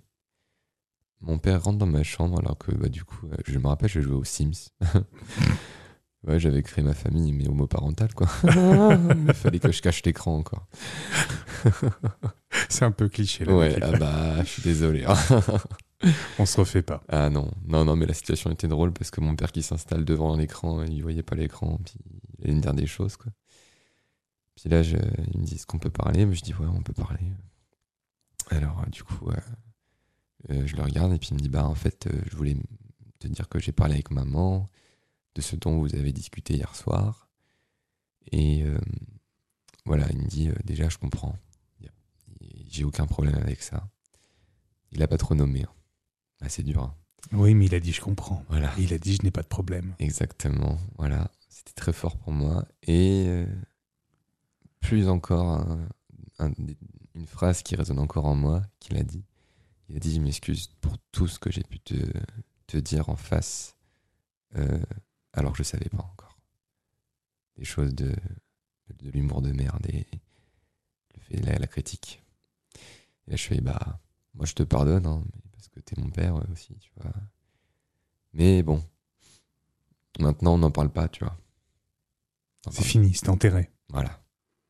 [1.23, 3.89] mon père rentre dans ma chambre alors que, bah, du coup, euh, je me rappelle,
[3.89, 4.69] je jouais aux Sims.
[6.27, 8.29] ouais, j'avais créé ma famille, mais homoparentale, quoi.
[8.45, 10.67] Il fallait que je cache l'écran encore.
[12.69, 13.45] C'est un peu cliché.
[13.45, 15.05] Là, Ouais, ah bah, je suis désolé.
[15.05, 15.15] hein.
[16.39, 17.03] On se refait pas.
[17.09, 20.05] ah non, non, non, mais la situation était drôle parce que mon père qui s'installe
[20.05, 21.95] devant l'écran, il voyait pas l'écran, puis
[22.39, 23.33] il allait me dire des choses, quoi.
[24.57, 24.97] Puis là, je,
[25.35, 27.21] il me dit, est-ce qu'on peut parler Mais je dis, ouais, on peut parler.
[28.51, 29.37] Alors, euh, du coup, euh,
[30.51, 32.57] euh, je le regarde et puis il me dit, bah, en fait, euh, je voulais
[33.19, 34.69] te dire que j'ai parlé avec maman
[35.35, 37.29] de ce dont vous avez discuté hier soir.
[38.33, 38.79] Et euh,
[39.85, 41.37] voilà, il me dit, déjà, je comprends.
[42.69, 43.89] J'ai aucun problème avec ça.
[44.93, 45.63] Il a pas trop nommé.
[45.65, 45.73] hein.
[46.41, 46.83] Ah, c'est dur.
[46.83, 46.95] hein.
[47.33, 48.45] Oui, mais il a dit je comprends.
[48.49, 48.73] Voilà.
[48.79, 49.95] Et il a dit je n'ai pas de problème.
[49.99, 51.31] Exactement, voilà.
[51.49, 52.67] C'était très fort pour moi.
[52.83, 53.47] Et euh,
[54.81, 55.89] plus encore, un-
[56.39, 56.53] un-
[57.15, 59.25] une phrase qui résonne encore en moi, qu'il a dit.
[59.89, 61.95] Il a dit, je m'excuse pour tout ce que j'ai pu te,
[62.67, 63.77] te dire en face,
[64.57, 64.83] euh,
[65.33, 66.37] alors que je savais pas encore.
[67.57, 68.15] Des choses de,
[68.99, 70.07] de l'humour de merde et
[71.15, 72.21] le fait, la, la critique.
[73.27, 74.01] Et là, je fais, bah,
[74.35, 77.13] moi je te pardonne, hein, parce que t'es mon père euh, aussi, tu vois.
[78.33, 78.83] Mais bon,
[80.19, 81.39] Maintenant, on n'en parle pas, tu vois.
[82.71, 83.71] C'est fini, c'est enterré.
[83.91, 84.23] Voilà,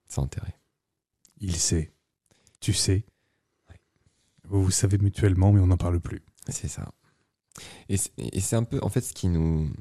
[0.06, 0.52] c'est enterré.
[1.38, 1.94] Il sait.
[2.60, 3.06] Tu sais.
[3.68, 3.80] Ouais.
[4.44, 6.22] Vous vous savez mutuellement, mais on n'en parle plus.
[6.48, 6.92] C'est ça.
[7.88, 9.72] Et c'est et c'est un peu, en fait, ce qui nous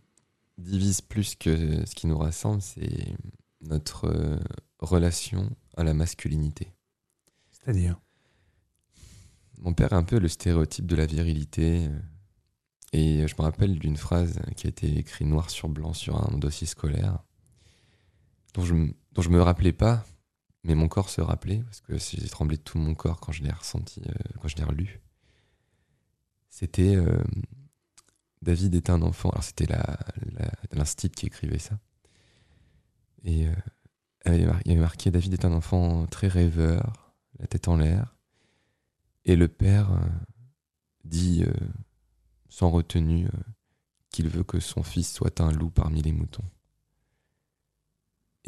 [0.58, 3.14] divise plus que ce qui nous rassemble, c'est
[3.62, 4.40] notre euh,
[4.80, 6.72] relation à la masculinité.
[7.52, 8.00] C'est-à-dire?
[9.60, 11.88] Mon père est un peu le stéréotype de la virilité.
[11.88, 12.00] euh,
[12.94, 16.38] Et je me rappelle d'une phrase qui a été écrite noir sur blanc sur un
[16.38, 17.20] dossier scolaire,
[18.54, 18.76] dont je,
[19.12, 20.06] dont me rappelais pas,
[20.64, 23.44] mais mon corps se rappelait, parce que j'ai tremblé de tout mon corps quand je
[23.44, 25.02] l'ai ressenti, euh, quand je l'ai relu.
[26.50, 27.22] C'était euh,
[28.42, 29.30] David est un enfant.
[29.30, 29.68] Alors c'était
[30.72, 31.78] l'instit qui écrivait ça.
[33.24, 33.48] Et
[34.28, 34.34] il
[34.66, 38.15] y avait marqué David est un enfant très rêveur, la tête en l'air.
[39.26, 40.08] Et le père euh,
[41.04, 41.54] dit euh,
[42.48, 43.42] sans retenue euh,
[44.12, 46.46] qu'il veut que son fils soit un loup parmi les moutons.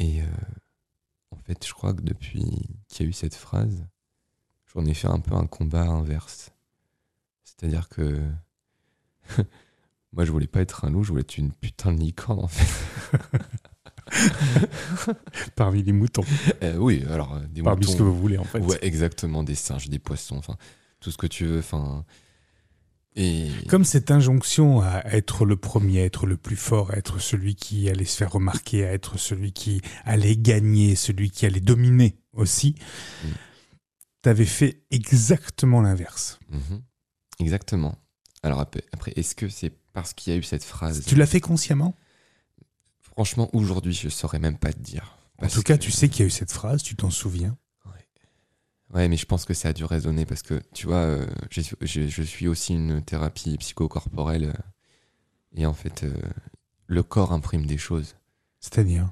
[0.00, 0.22] Et
[1.32, 3.84] en fait, je crois que depuis qu'il y a eu cette phrase,
[4.72, 6.52] j'en ai fait un peu un combat inverse.
[7.42, 8.22] C'est-à-dire que
[10.12, 12.46] moi, je voulais pas être un loup, je voulais être une putain de licorne, en
[12.46, 13.18] fait.
[15.56, 16.24] Parmi les moutons.
[16.62, 17.92] Euh, oui, alors, euh, des Parmi moutons.
[17.92, 18.58] ce que vous voulez, en fait.
[18.60, 20.56] Ouais, exactement, des singes, des poissons, enfin,
[21.00, 22.04] tout ce que tu veux, enfin.
[23.16, 23.48] Et.
[23.68, 27.54] Comme cette injonction à être le premier, à être le plus fort, à être celui
[27.56, 32.18] qui allait se faire remarquer, à être celui qui allait gagner, celui qui allait dominer
[32.32, 32.74] aussi,
[33.24, 33.28] Mm.
[34.22, 36.38] t'avais fait exactement l'inverse.
[36.50, 36.82] Mhm.
[37.40, 37.96] Exactement.
[38.44, 38.82] Alors après,
[39.16, 41.04] est-ce que c'est parce qu'il y a eu cette phrase?
[41.06, 41.96] Tu l'as fait consciemment?
[43.18, 45.18] Franchement, aujourd'hui, je saurais même pas te dire.
[45.42, 47.58] En tout cas, que- tu sais qu'il y a eu cette phrase, tu t'en souviens.
[48.94, 52.22] Ouais, mais je pense que ça a dû résonner parce que, tu vois, euh, je
[52.22, 54.44] suis aussi une thérapie psychocorporelle.
[54.44, 54.52] euh,
[55.56, 56.14] et en fait, euh,
[56.86, 58.14] le corps imprime des choses.
[58.60, 59.10] C'est-à-dire?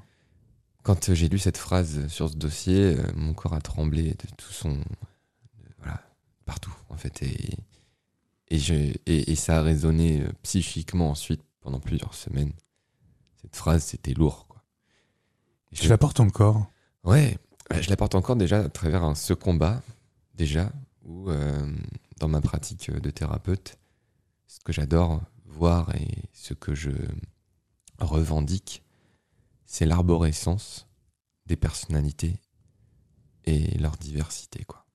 [0.83, 4.53] Quand j'ai lu cette phrase sur ce dossier, euh, mon corps a tremblé de tout
[4.53, 4.79] son.
[5.79, 6.01] voilà,
[6.45, 7.21] partout, en fait.
[7.23, 7.57] Et,
[8.47, 12.53] et, je, et, et ça a résonné psychiquement ensuite pendant plusieurs semaines.
[13.47, 14.61] Cette phrase, c'était lourd, quoi.
[15.73, 16.69] Tu je- la portes encore?
[17.05, 17.37] Ouais,
[17.79, 19.81] je la porte encore déjà à travers ce combat,
[20.35, 20.69] déjà,
[21.05, 21.73] où euh,
[22.17, 23.77] dans ma pratique de thérapeute,
[24.47, 26.91] ce que j'adore voir et ce que je
[27.99, 28.83] revendique,
[29.65, 30.85] c'est l'arborescence
[31.45, 32.41] des personnalités
[33.45, 34.65] et leur diversité.
[34.65, 34.85] quoi.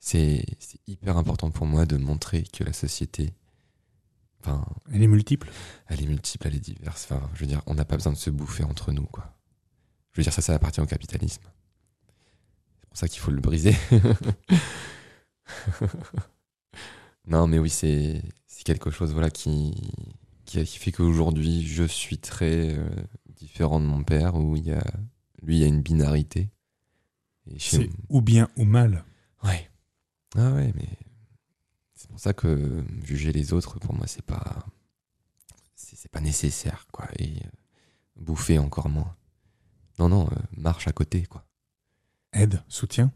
[0.00, 0.44] C'est
[0.86, 3.32] hyper important pour moi de montrer que la société,
[4.44, 5.50] enfin, Elle est multiple.
[5.86, 7.06] elle est multiple, elle est diverse.
[7.10, 9.34] Enfin, je veux dire, on n'a pas besoin de se bouffer entre nous, quoi.
[10.12, 11.42] Je veux dire, ça, ça appartient au capitalisme.
[12.80, 13.74] C'est pour ça qu'il faut le briser.
[17.26, 18.22] non, mais oui, c'est
[18.64, 19.74] quelque chose, voilà, qui
[20.44, 22.88] qui, qui fait qu'aujourd'hui, je suis très euh,
[23.36, 24.84] différent de mon père, où il y a
[25.42, 26.50] lui, il y a une binarité.
[27.58, 29.04] C'est ou bien ou mal.
[29.42, 29.68] Ouais.
[30.36, 30.88] Ah ouais, mais
[32.04, 34.66] c'est pour ça que juger les autres, pour moi, c'est pas
[35.74, 37.08] c'est pas nécessaire, quoi.
[37.18, 37.48] Et euh,
[38.16, 39.16] bouffer encore moins.
[39.98, 41.46] Non, non, euh, marche à côté, quoi.
[42.34, 43.10] Aide, soutien.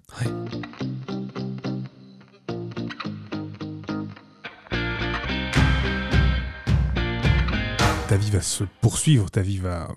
[8.08, 9.94] Ta vie va se poursuivre, ta vie va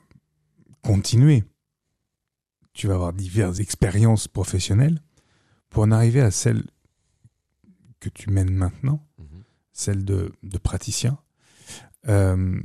[0.81, 1.45] continuer.
[2.73, 5.01] Tu vas avoir diverses expériences professionnelles
[5.69, 6.65] pour en arriver à celle
[8.01, 9.43] que tu mènes maintenant, Mhm.
[9.71, 11.17] celle de, de praticien.
[12.09, 12.61] Euh,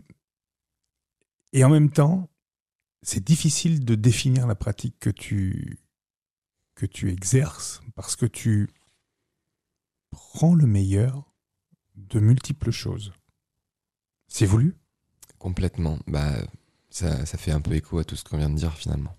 [1.52, 2.28] et en même temps,
[3.02, 5.78] c'est difficile de définir la pratique que tu,
[6.74, 8.68] que tu exerces parce que tu
[10.10, 11.32] prends le meilleur
[11.94, 13.12] de multiples choses.
[14.28, 14.74] C'est voulu?
[15.38, 15.98] Complètement.
[16.06, 16.34] Bah,
[16.90, 19.16] ça, ça fait un peu écho à tout ce qu'on vient de dire finalement.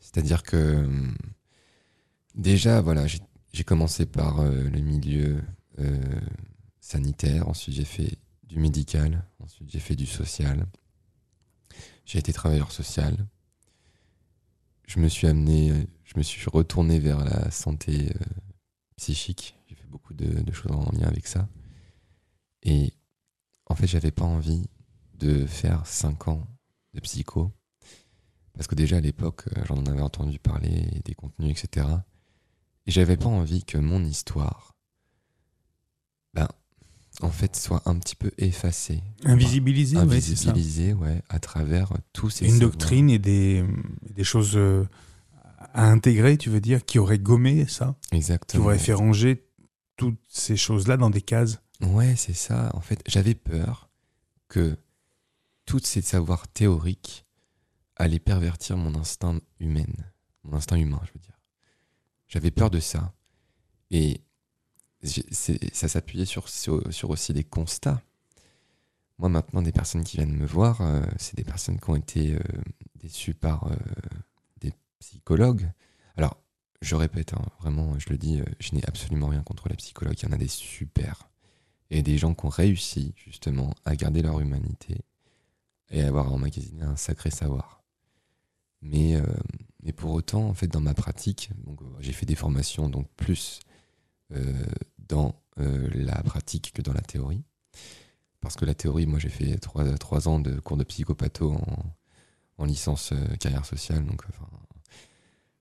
[0.00, 1.16] C'est-à-dire que hum,
[2.34, 3.20] déjà, voilà, j'ai
[3.52, 5.42] j'ai commencé par euh, le milieu
[5.78, 6.20] euh,
[6.80, 10.66] sanitaire, ensuite j'ai fait du médical, ensuite j'ai fait du social.
[12.04, 13.26] J'ai été travailleur social.
[14.86, 18.24] Je me suis amené, je me suis retourné vers la santé euh,
[18.96, 19.54] psychique.
[19.66, 21.48] J'ai fait beaucoup de, de choses en lien avec ça.
[22.62, 22.94] Et
[23.66, 24.64] en fait, j'avais pas envie
[25.14, 26.46] de faire 5 ans
[26.94, 27.52] de psycho.
[28.54, 31.86] Parce que déjà à l'époque, j'en avais entendu parler, des contenus, etc.
[32.88, 34.74] Et j'avais pas envie que mon histoire,
[36.34, 36.48] ben,
[37.20, 39.02] en fait, soit un petit peu effacée.
[39.24, 40.50] Invisibilisé, ouais, c'est ça.
[40.50, 42.70] invisibilisée, ouais, à travers tous ces Une savoirs.
[42.70, 43.64] doctrine et des,
[44.14, 44.86] des choses euh,
[45.74, 48.64] à intégrer, tu veux dire, qui auraient gommé ça Qui Exactement.
[48.64, 49.44] auraient fait ranger
[49.96, 52.70] toutes ces choses-là dans des cases Ouais, c'est ça.
[52.74, 53.90] En fait, j'avais peur
[54.48, 54.78] que
[55.66, 57.26] tous ces savoirs théoriques
[57.96, 59.84] allaient pervertir mon instinct humain,
[60.44, 61.37] mon instinct humain, je veux dire.
[62.28, 63.12] J'avais peur de ça.
[63.90, 64.20] Et
[65.02, 68.02] ça s'appuyait sur, sur, aussi des constats.
[69.18, 72.34] Moi, maintenant, des personnes qui viennent me voir, euh, c'est des personnes qui ont été
[72.34, 72.40] euh,
[72.96, 73.76] déçues par euh,
[74.60, 75.70] des psychologues.
[76.16, 76.36] Alors,
[76.82, 80.18] je répète, hein, vraiment, je le dis, je n'ai absolument rien contre les psychologues.
[80.22, 81.28] Il y en a des super
[81.90, 85.00] et des gens qui ont réussi justement à garder leur humanité
[85.90, 87.82] et à avoir emmagasiné un sacré savoir.
[88.82, 89.20] Mais,
[89.82, 93.60] mais pour autant, en fait, dans ma pratique, euh, j'ai fait des formations donc plus
[94.34, 94.66] euh,
[94.98, 97.44] dans euh, la pratique que dans la théorie.
[98.40, 101.96] Parce que la théorie, moi j'ai fait trois, trois ans de cours de psychopatho en,
[102.58, 104.04] en licence carrière sociale.
[104.04, 104.48] Donc, enfin,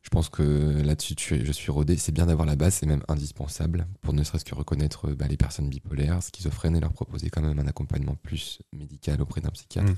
[0.01, 1.97] je pense que là-dessus, je suis rodé.
[1.97, 5.38] C'est bien d'avoir la base, c'est même indispensable pour ne serait-ce que reconnaître bah, les
[5.38, 9.91] personnes bipolaires, schizophrènes et leur proposer quand même un accompagnement plus médical auprès d'un psychiatre.
[9.91, 9.95] Mm.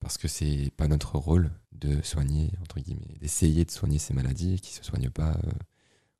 [0.00, 4.60] Parce que c'est pas notre rôle de soigner, entre guillemets, d'essayer de soigner ces maladies
[4.60, 5.50] qui se soignent pas euh,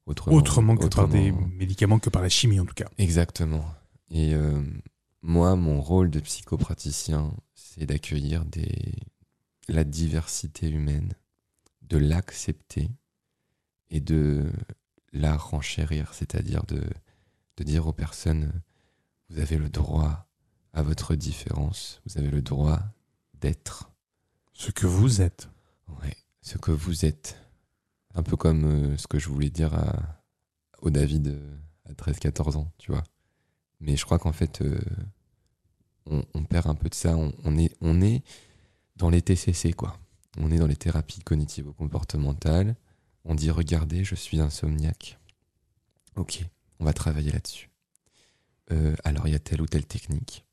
[0.07, 0.37] autrement.
[0.37, 2.89] Autrement que par des médicaments que par la chimie en tout cas.
[2.99, 3.65] Exactement.
[4.11, 4.63] Et euh,
[5.23, 8.95] moi, mon rôle de psychopraticien, c'est d'accueillir des...
[9.69, 11.13] la diversité humaine,
[11.83, 12.91] de l'accepter
[13.89, 14.51] et de
[15.13, 16.83] la renchérir, c'est-à-dire de,
[17.57, 18.53] de dire aux personnes,
[19.29, 20.27] vous avez le droit
[20.73, 22.81] à votre différence, vous avez le droit
[23.41, 23.91] d'être
[24.53, 25.49] Ce que vous êtes.
[26.03, 27.37] ouais, ce que vous êtes.
[28.15, 30.23] Un peu comme euh, ce que je voulais dire à,
[30.81, 31.57] au David euh,
[31.89, 33.05] à 13-14 ans, tu vois.
[33.81, 34.81] Mais je crois qu'en fait, euh,
[36.07, 37.17] on, on perd un peu de ça.
[37.17, 38.23] On, on est, on est
[38.97, 39.97] dans les TCC, quoi.
[40.39, 42.75] On est dans les thérapies cognitivo-comportementales.
[43.25, 45.19] On dit, regardez, je suis insomniaque.
[46.17, 46.45] Ok,
[46.81, 47.71] on va travailler là-dessus.
[49.03, 50.45] Alors, il y a telle ou telle technique.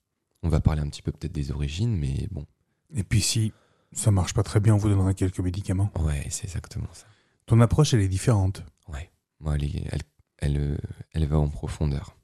[0.41, 2.47] On va parler un petit peu peut-être des origines, mais bon,
[2.95, 3.53] Et puis si
[3.91, 5.91] ça marche pas très bien, on vous donnera quelques médicaments.
[5.99, 7.05] ouais, c'est exactement ça.
[7.45, 8.63] Ton approche, elle est différente.
[8.89, 10.01] Ouais, moi, elle, est- elle,
[10.37, 10.77] elle,
[11.13, 12.17] elle va en profondeur.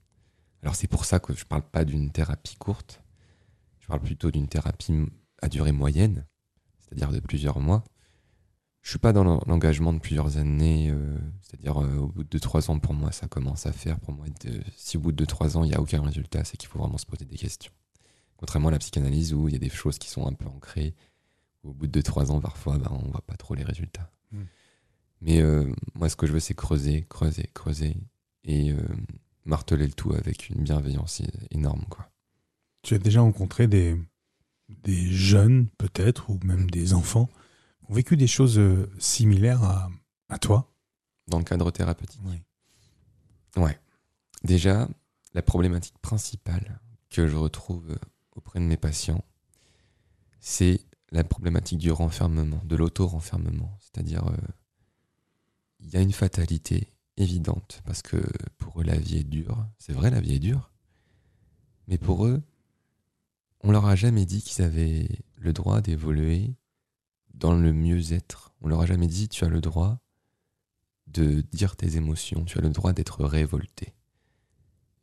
[0.61, 3.01] Alors, c'est pour ça que je parle pas d'une thérapie courte.
[3.79, 4.93] Je parle plutôt d'une thérapie
[5.41, 6.25] à durée moyenne,
[6.79, 7.83] c'est-à-dire de plusieurs mois.
[8.81, 12.29] Je suis pas dans l'en- l'engagement de plusieurs années, euh, c'est-à-dire euh, au bout de
[12.29, 13.99] 2-3 ans, pour moi, ça commence à faire.
[13.99, 16.57] Pour moi, de- si au bout de 2-3 ans, il n'y a aucun résultat, c'est
[16.57, 17.71] qu'il faut vraiment se poser des questions.
[18.43, 20.93] Contrairement à la psychanalyse où il y a des choses qui sont un peu ancrées,
[21.63, 24.11] où au bout de 2-3 ans, parfois, ben, on voit pas trop les résultats.
[24.33, 24.41] Mm.
[25.21, 27.95] Mais euh, moi, ce que je veux, c'est creuser, creuser, creuser
[28.43, 28.85] et euh,
[29.45, 31.21] marteler le tout avec une bienveillance
[31.51, 31.85] énorme.
[31.89, 32.11] Quoi.
[32.81, 33.95] Tu as déjà rencontré des,
[34.67, 37.29] des jeunes, peut-être, ou même des enfants,
[37.79, 39.89] qui ont vécu des choses euh, similaires à,
[40.27, 40.69] à toi?
[41.29, 42.19] Dans le cadre thérapeutique.
[42.25, 42.41] Oui.
[43.55, 43.79] Ouais.
[44.43, 44.89] Déjà,
[45.33, 47.97] la problématique principale que je retrouve
[48.35, 49.23] auprès de mes patients,
[50.39, 50.81] c'est
[51.11, 53.77] la problématique du renfermement, de l'auto-renfermement.
[53.79, 54.37] C'est-à-dire, euh,
[55.79, 58.17] il y a une fatalité évidente, parce que
[58.57, 59.67] pour eux, la vie est dure.
[59.77, 60.71] C'est vrai, la vie est dure.
[61.87, 62.41] Mais pour eux,
[63.61, 65.07] on leur a jamais dit qu'ils avaient
[65.37, 66.55] le droit d'évoluer
[67.33, 68.53] dans le mieux-être.
[68.61, 69.99] On leur a jamais dit, tu as le droit
[71.07, 73.93] de dire tes émotions, tu as le droit d'être révolté.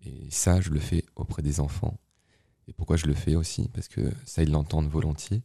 [0.03, 1.99] Et ça, je le fais auprès des enfants.
[2.71, 3.69] Et pourquoi je le fais aussi?
[3.75, 5.43] Parce que ça, ils l'entendent volontiers.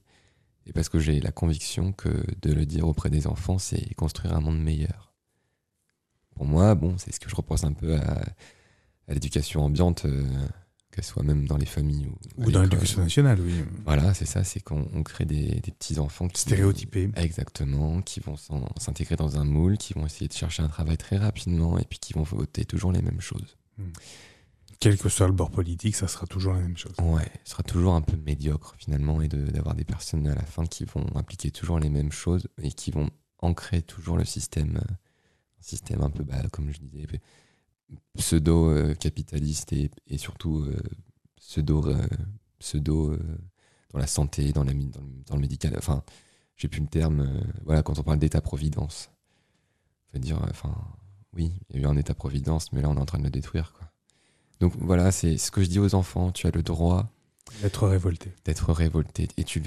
[0.68, 2.10] Et parce que j'ai la conviction que
[2.42, 5.14] de le dire auprès des enfants, c'est construire un monde meilleur.
[6.36, 8.24] Pour moi, bon, c'est ce que je reproche un peu à,
[9.08, 10.24] à l'éducation ambiante, euh,
[10.92, 13.54] qu'elle soit même dans les familles ou, dans l'éducation nationale, oui.
[13.86, 17.10] Voilà, c'est ça, c'est qu'on on crée des, des petits enfants qui, Stéréotypés.
[17.16, 18.36] Exactement, qui vont
[18.78, 22.00] s'intégrer dans un moule, qui vont essayer de chercher un travail très rapidement et puis
[22.00, 23.58] qui vont voter toujours les mêmes choses.
[24.80, 26.94] Quel que soit le bord politique, ça sera toujours la même chose.
[27.02, 30.44] Ouais, ce sera toujours un peu médiocre finalement et de- d'avoir des personnes à la
[30.44, 33.10] fin qui vont appliquer toujours les mêmes choses et qui vont
[33.40, 34.94] ancrer toujours le système, euh,
[35.60, 37.08] un système un peu, bah, comme je disais,
[38.18, 40.78] pseudo-capitaliste et, et surtout euh,
[41.38, 42.08] pseudo, euh,
[42.60, 43.16] pseudo
[43.92, 45.74] dans la santé, dans, la, dans, le, dans le médical.
[45.78, 46.04] Enfin,
[46.58, 47.42] j'ai plus le terme.
[47.66, 49.10] voilà, quand on parle d'état-providence,
[50.14, 50.74] veut dire, enfin,
[51.34, 53.30] oui, il y a eu un état-providence, mais là on est en train de le
[53.30, 53.92] détruire, quoi.
[54.60, 56.32] Donc voilà, c'est ce que je dis aux enfants.
[56.32, 57.12] Tu as le droit
[57.64, 58.34] Être révolté.
[58.46, 59.62] d'être révolté et tu.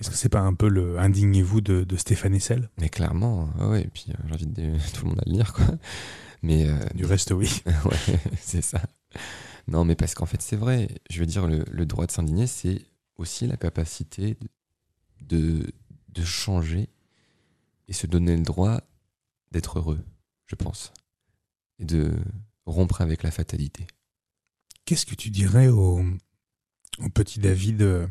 [0.00, 3.66] Est-ce que c'est pas un peu le indignez-vous de, de Stéphane Essel Mais clairement, ouais,
[3.66, 4.54] ouais, et puis euh, j'invite
[4.94, 5.66] tout le monde à le lire, quoi.
[6.42, 7.62] Mais euh, Du reste, oui.
[7.84, 8.82] ouais, c'est ça.
[9.68, 10.88] Non, mais parce qu'en fait, c'est vrai.
[11.10, 12.82] Je veux dire, le, le droit de s'indigner, c'est
[13.16, 14.36] aussi la capacité
[15.22, 15.66] de,
[16.10, 16.88] de changer
[17.88, 18.80] et se donner le droit
[19.52, 20.00] d'être heureux,
[20.46, 20.92] je pense.
[21.78, 22.12] Et de
[22.66, 23.86] rompre avec la fatalité.
[24.86, 26.00] Qu'est-ce que tu dirais au,
[27.00, 28.06] au petit David euh,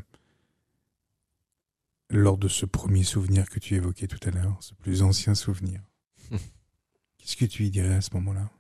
[2.10, 5.82] lors de ce premier souvenir que tu évoquais tout à l'heure, ce plus ancien souvenir?
[6.30, 8.52] Qu'est-ce que tu lui dirais à ce moment-là?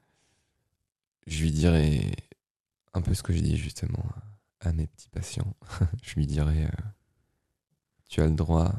[1.27, 2.15] Je lui dirais
[2.93, 4.05] un peu ce que je dis justement
[4.61, 5.53] à mes petits patients.
[6.01, 6.83] je lui dirais euh,
[8.07, 8.73] Tu as le droit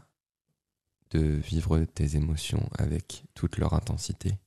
[1.10, 4.38] de vivre tes émotions avec toute leur intensité.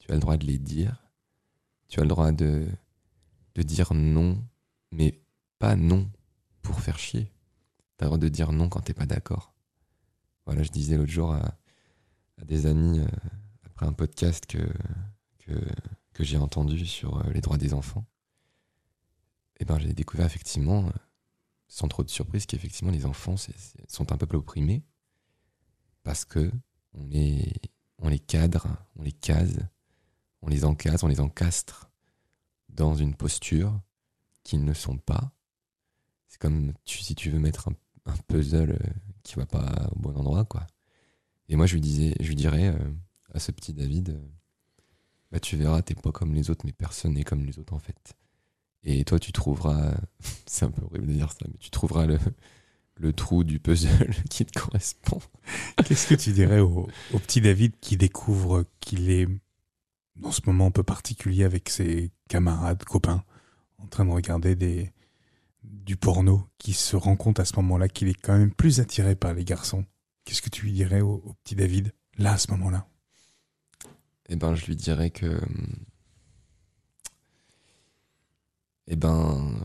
[0.00, 0.96] Tu as le droit de les dire.
[1.88, 2.66] Tu as le droit de,
[3.54, 4.42] de dire non,
[4.92, 5.20] mais
[5.58, 6.10] pas non
[6.62, 7.32] pour faire chier.
[7.98, 9.54] Tu as le droit de dire non quand t'es pas d'accord.
[10.46, 11.56] Voilà, je disais l'autre jour à,
[12.44, 13.06] des amis, euh,
[13.64, 14.66] après un podcast que,
[16.18, 18.04] j'ai entendu sur euh, les droits des enfants,
[19.58, 20.90] et ben j'ai découvert effectivement, euh,
[21.66, 23.36] sans trop de surprise, qu'effectivement les enfants
[23.88, 24.84] sont un peuple opprimé
[26.02, 26.52] parce que
[26.92, 27.54] on les,
[27.98, 29.66] on les cadre, on les case,
[30.42, 31.89] on les encase, on les encastre
[32.74, 33.80] dans une posture
[34.42, 35.32] qu'ils ne sont pas.
[36.28, 37.74] C'est comme si tu veux mettre un,
[38.26, 38.90] puzzle euh,
[39.22, 40.66] qui va pas au bon endroit, quoi.
[41.48, 42.90] Et moi, je lui disais, dirais euh,
[43.34, 44.28] à ce petit David, euh,
[45.30, 47.78] bah tu verras, t'es pas comme les autres, mais personne n'est comme les autres en
[47.78, 48.16] fait.
[48.82, 49.94] Et toi, tu trouveras,
[50.46, 54.44] c'est un peu horrible de dire ça, mais tu trouveras le, trou du puzzle qui
[54.44, 55.20] te correspond.
[55.84, 59.26] Qu'est-ce que tu dirais au petit David qui découvre qu'il est
[60.20, 63.24] dans ce moment un peu particulier avec ses camarades, copains,
[63.78, 64.92] en train de regarder des,
[65.62, 69.14] du porno, qui se rend compte à ce moment-là qu'il est quand même plus attiré
[69.14, 69.84] par les garçons
[70.24, 72.86] Qu'est-ce que tu lui dirais au, au petit David, là, à ce moment-là?
[74.28, 75.40] Eh ben, je lui dirais que.
[78.86, 79.58] Eh ben.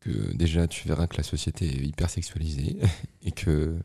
[0.00, 2.78] Que déjà, tu verras que la société est hyper sexualisée
[3.22, 3.78] et que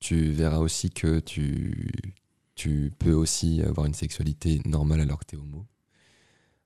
[0.00, 2.14] tu verras aussi que tu,
[2.58, 5.64] tu peux aussi avoir une sexualité normale alors que t'es homo.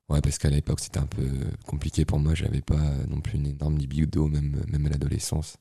[0.09, 1.29] Ouais, parce qu'à l'époque, c'était un peu
[1.67, 2.35] compliqué pour moi.
[2.35, 5.59] J'avais pas non plus une énorme libido, même, même à l'adolescence.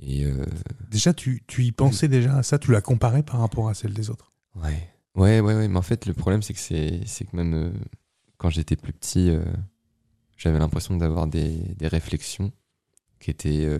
[0.00, 0.44] Et euh,
[0.90, 2.58] Déjà, tu, tu y pensais déjà à ça?
[2.58, 4.32] Tu l'as comparé par rapport à celle des autres?
[4.56, 4.88] Ouais.
[5.14, 5.68] Ouais, ouais, ouais.
[5.68, 7.72] Mais en fait, le problème, c'est que c'est, que même euh,
[8.38, 9.44] quand j'étais plus petit, euh,
[10.36, 12.50] j'avais l'impression d'avoir des, des réflexions
[13.20, 13.78] qui étaient,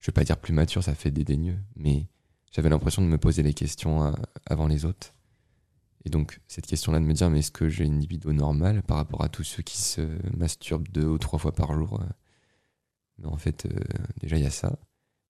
[0.00, 2.06] je vais pas dire plus matures, ça fait dédaigneux, mais
[2.50, 4.12] j'avais l'impression de me poser les questions euh,
[4.46, 5.14] avant les autres.
[6.04, 8.96] Et donc, cette question-là de me dire, mais est-ce que j'ai une libido normale par
[8.96, 10.00] rapport à tous ceux qui se
[10.36, 12.04] masturbent deux ou trois fois par jour euh,
[13.18, 13.78] Mais en fait, euh,
[14.20, 14.78] déjà, il y a ça.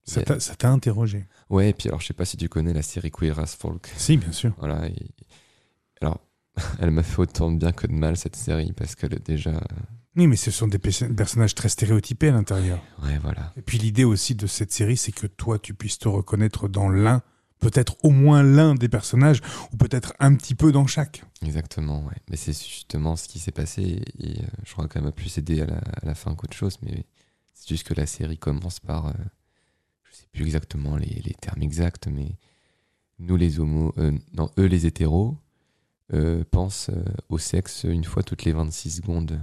[0.04, 0.22] Ça
[0.56, 3.38] t'a interrogé Ouais, et puis alors, je sais pas si tu connais la série Queer
[3.38, 3.92] as Folk.
[3.96, 4.54] Si, bien sûr.
[4.58, 4.86] Voilà.
[4.88, 5.10] et-
[6.00, 6.20] Alors,
[6.80, 9.60] elle m'a fait autant de bien que de mal, cette série, parce qu'elle est déjà.
[10.16, 12.82] Oui, mais ce sont des pe- personnages très stéréotypés à l'intérieur.
[13.02, 13.52] Ouais, voilà.
[13.56, 16.88] Et puis l'idée aussi de cette série, c'est que toi, tu puisses te reconnaître dans
[16.88, 17.22] l'un,
[17.60, 19.40] peut-être au moins l'un des personnages,
[19.72, 21.22] ou peut-être un petit peu dans chaque.
[21.42, 22.16] Exactement, ouais.
[22.28, 25.60] Mais c'est justement ce qui s'est passé, et euh, je crois qu'elle m'a plus aidé
[25.62, 27.04] à la, à la fin qu'autre chose, mais
[27.54, 29.06] c'est juste que la série commence par.
[29.06, 29.12] euh,
[30.10, 32.36] je sais plus exactement les, les termes exacts, mais
[33.20, 33.92] nous les homos.
[33.98, 35.36] euh, non, eux les hétéros
[36.14, 36.90] euh, pensent
[37.28, 39.40] au sexe une fois toutes les 26 secondes.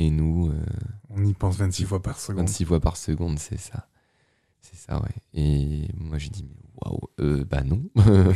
[0.00, 0.64] Et nous, euh,
[1.10, 2.46] On y pense 26 fois par seconde.
[2.46, 3.86] 26 fois par seconde, c'est ça.
[4.62, 5.14] C'est ça, ouais.
[5.34, 7.82] Et moi, j'ai dit, mais waouh, euh, bah non.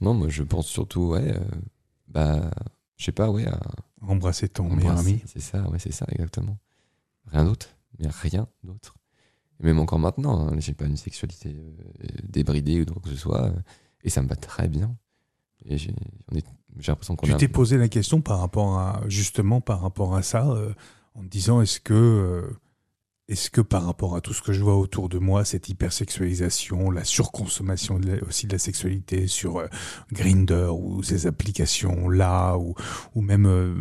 [0.00, 1.44] non, moi, je pense surtout, ouais, euh,
[2.08, 2.50] bah,
[2.96, 3.60] je sais pas, ouais, à
[4.00, 5.22] Embrasser ton meilleur ami.
[5.26, 6.56] C'est ça, ouais, c'est ça, exactement.
[7.26, 7.68] Rien d'autre,
[7.98, 8.96] mais rien d'autre.
[9.60, 11.54] Même encore maintenant, hein, j'ai pas une sexualité
[12.22, 13.52] débridée ou quoi que ce soit,
[14.02, 14.96] et ça me va très bien.
[15.68, 15.92] Et j'ai
[16.88, 20.50] l'impression qu'on Tu t'es posé la question par rapport à justement par rapport à ça,
[20.50, 20.72] euh,
[21.14, 22.50] en te disant est-ce que euh,
[23.28, 26.90] est-ce que par rapport à tout ce que je vois autour de moi, cette hypersexualisation,
[26.90, 29.66] la surconsommation de la- aussi de la sexualité sur euh,
[30.12, 32.74] Grinder ou ces applications là, ou,
[33.14, 33.74] ou même euh,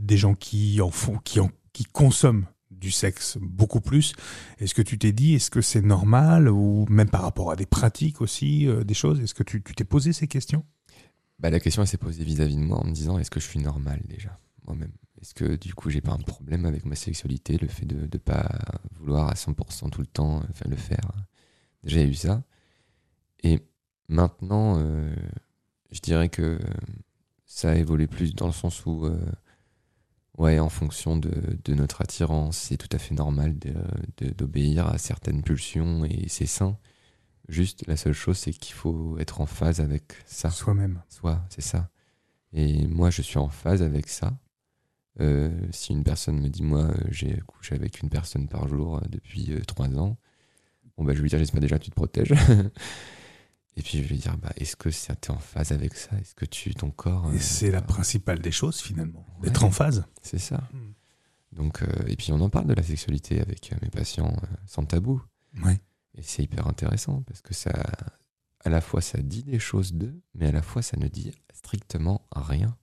[0.00, 4.14] des gens qui en font, qui en, qui consomment du sexe beaucoup plus.
[4.58, 7.66] Est-ce que tu t'es dit, est-ce que c'est normal ou même par rapport à des
[7.66, 10.64] pratiques aussi, euh, des choses Est-ce que tu tu t'es posé ces questions?
[11.40, 13.60] Bah, la question s'est posée vis-à-vis de moi en me disant est-ce que je suis
[13.60, 14.92] normal déjà moi-même?
[15.20, 18.18] Est-ce que du coup j'ai pas un problème avec ma sexualité, le fait de ne
[18.18, 18.48] pas
[18.98, 21.10] vouloir à 100% tout le temps euh, faire le faire?
[21.84, 22.42] Déjà il y a eu ça.
[23.42, 23.60] Et
[24.08, 25.14] maintenant, euh,
[25.92, 26.58] je dirais que
[27.46, 29.18] ça a évolué plus dans le sens où, euh,
[30.38, 31.30] ouais, en fonction de,
[31.64, 36.46] de notre attirance, c'est tout à fait normal de- d'obéir à certaines pulsions et c'est
[36.46, 36.76] sain.
[37.50, 41.60] Juste la seule chose c'est qu'il faut être en phase avec ça soi-même soi, c'est
[41.62, 41.90] ça.
[42.52, 44.38] Et moi, je suis en phase avec ça.
[45.20, 48.96] Euh, si une personne me dit, moi, euh, j'ai couché avec une personne par jour
[48.96, 50.16] euh, depuis euh, trois ans,
[50.96, 52.32] bon, bah, je vais lui dire, j'espère déjà que tu te protèges.
[53.76, 56.16] Et puis, je vais lui dire, bah, est-ce que tu es en phase avec ça?
[56.18, 57.28] Est-ce que tu, ton corps.
[57.28, 59.44] euh, Et c'est la euh, principale des choses finalement, Ouais.
[59.48, 60.04] d'être en phase.
[60.22, 60.68] C'est ça.
[60.72, 61.56] Mm.
[61.56, 64.34] Donc, et puis, on en parle de la sexualité avec mes patients
[64.66, 65.20] sans tabou.
[65.64, 65.80] Ouais.
[66.20, 67.72] Et c'est hyper intéressant parce que ça,
[68.62, 71.32] à la fois, ça dit des choses d'eux, mais à la fois, ça ne dit
[71.54, 72.76] strictement rien.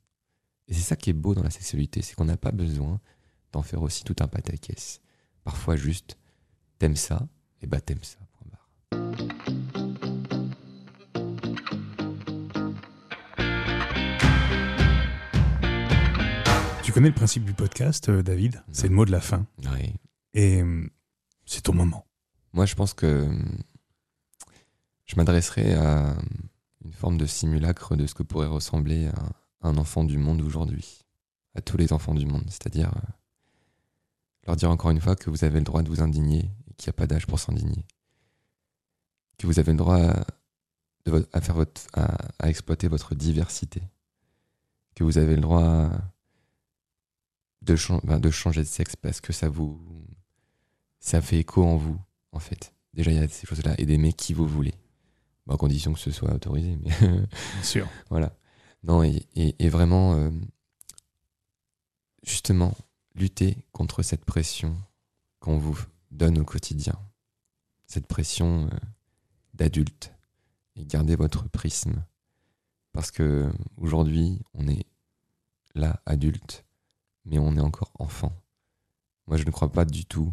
[0.67, 2.99] Et c'est ça qui est beau dans la sexualité, c'est qu'on n'a pas besoin
[3.51, 5.01] d'en faire aussi tout un pataquès.
[5.43, 6.17] Parfois, juste,
[6.79, 7.27] t'aimes ça,
[7.61, 8.17] et bah t'aimes ça.
[8.31, 8.67] point barre.
[16.81, 18.63] Tu connais le principe du podcast, euh, David?
[18.71, 19.45] C'est le mot de la fin.
[19.71, 19.93] Ouais.
[20.33, 20.89] Et euh,
[21.45, 22.06] c'est ton moment.
[22.53, 23.57] Moi, je pense que hum,
[25.05, 26.17] je m'adresserai à hum,
[26.85, 29.09] une forme de simulacre de ce que pourrait ressembler
[29.61, 31.03] un, enfant du monde aujourd'hui,
[31.55, 33.11] à tous les enfants du monde, c'est-à-dire euh,
[34.45, 36.89] leur dire encore une fois que vous avez le droit de vous indigner et qu'il
[36.89, 37.85] n'y a pas d'âge pour s'indigner,
[39.37, 39.99] que vous avez le droit
[41.33, 43.81] à, faire votre, à, exploiter votre diversité,
[44.95, 45.89] que vous avez le droit
[47.63, 49.81] de, de changer de sexe parce que ça vous
[50.99, 51.99] ça fait écho en vous,
[52.37, 54.73] en fait, déjà il y a ces choses-là, et d'aimer qui vous voulez.
[55.47, 57.87] Bon, à condition que ce soit autorisé, mais Bien sûr.
[58.09, 58.31] voilà.
[58.83, 60.29] Non, et, et- et vraiment, euh,
[62.23, 62.73] justement,
[63.15, 64.77] lutter contre cette pression
[65.39, 65.77] qu'on vous
[66.11, 66.93] donne au quotidien.
[67.87, 68.77] Cette pression euh,
[69.53, 70.13] d'adulte.
[70.75, 72.03] Et garder votre prisme.
[72.91, 74.85] Parce que aujourd'hui, on est
[75.73, 76.65] là, adulte,
[77.25, 78.31] mais on est encore enfant.
[79.25, 80.31] Moi, je ne crois pas du tout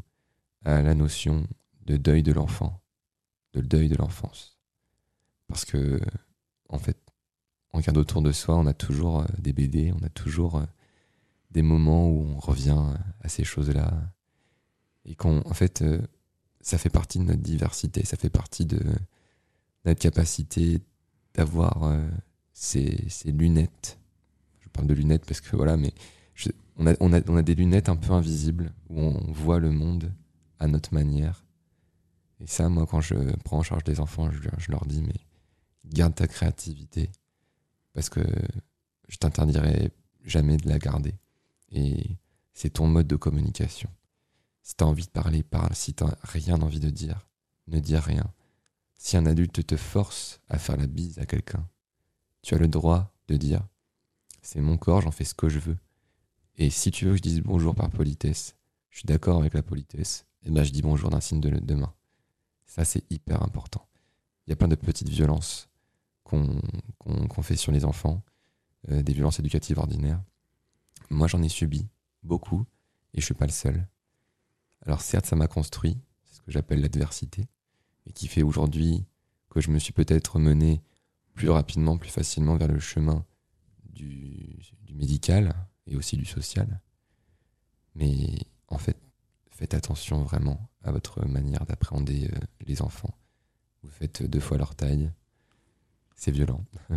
[0.66, 1.46] à la notion
[1.87, 2.82] de deuil de l'enfant,
[3.53, 4.59] de deuil de l'enfance.
[5.49, 6.01] Parce que,
[6.68, 6.99] en fait,
[7.74, 10.64] on regarde autour de soi, on a toujours euh, des BD, on a toujours euh,
[11.51, 13.93] des moments où on revient euh, à ces choses-là.
[15.05, 15.85] Et qu'on, en fait,
[16.61, 18.80] ça fait partie de notre diversité, ça fait partie de
[19.85, 20.80] notre capacité
[21.35, 21.95] d'avoir
[22.55, 23.99] ces, lunettes.
[24.61, 25.93] Je parle de lunettes parce que voilà, mais
[26.78, 29.72] on, a, on, a, on a des lunettes un peu invisibles où on voit le
[29.72, 30.11] monde
[30.59, 31.45] à notre manière.
[32.41, 33.14] Et ça, moi, quand je
[33.45, 35.14] prends en charge des enfants, je, leur dis, mais
[35.85, 37.11] garde ta créativité
[37.93, 38.24] parce que
[39.09, 39.93] je t'interdirai
[40.24, 41.14] jamais de la garder.
[41.70, 42.16] Et
[42.53, 43.91] c'est ton mode de communication.
[44.62, 45.74] Si t'as envie de parler, parle.
[45.74, 47.26] Si t'as rien envie de dire,
[47.68, 48.24] ne dis rien.
[48.97, 51.68] Si un adulte te force à faire la bise à quelqu'un,
[52.43, 53.66] tu as le droit de dire
[54.43, 55.78] c'est mon corps, j'en fais ce que je veux.
[56.57, 58.57] Et si tu veux que je dise bonjour par politesse,
[58.91, 61.74] je suis d'accord avec la politesse, et ben je dis bonjour d'un signe de, de
[61.74, 61.93] main.
[62.75, 63.87] Ça, c'est hyper important.
[64.45, 65.68] Il y a plein de petites violences
[66.25, 68.25] qu'on fait sur les enfants,
[68.91, 70.20] euh, des violences éducatives ordinaires.
[71.09, 71.87] Moi, j'en ai subi
[72.25, 72.66] beaucoup,
[73.12, 73.87] et je suis pas le seul.
[74.85, 77.47] Alors certes, ça m'a construit, c'est ce que j'appelle l'adversité,
[78.07, 79.05] et qui fait aujourd'hui
[79.51, 80.83] que je me suis peut-être mené
[81.35, 83.25] plus rapidement, plus facilement vers le chemin
[83.85, 84.59] du
[84.93, 85.55] médical
[85.87, 86.81] et aussi du social.
[87.95, 88.97] Mais en fait,
[89.55, 93.14] faites attention vraiment à votre manière d'appréhender euh, les enfants.
[93.82, 95.11] Vous faites deux fois leur taille.
[96.16, 96.64] C'est violent.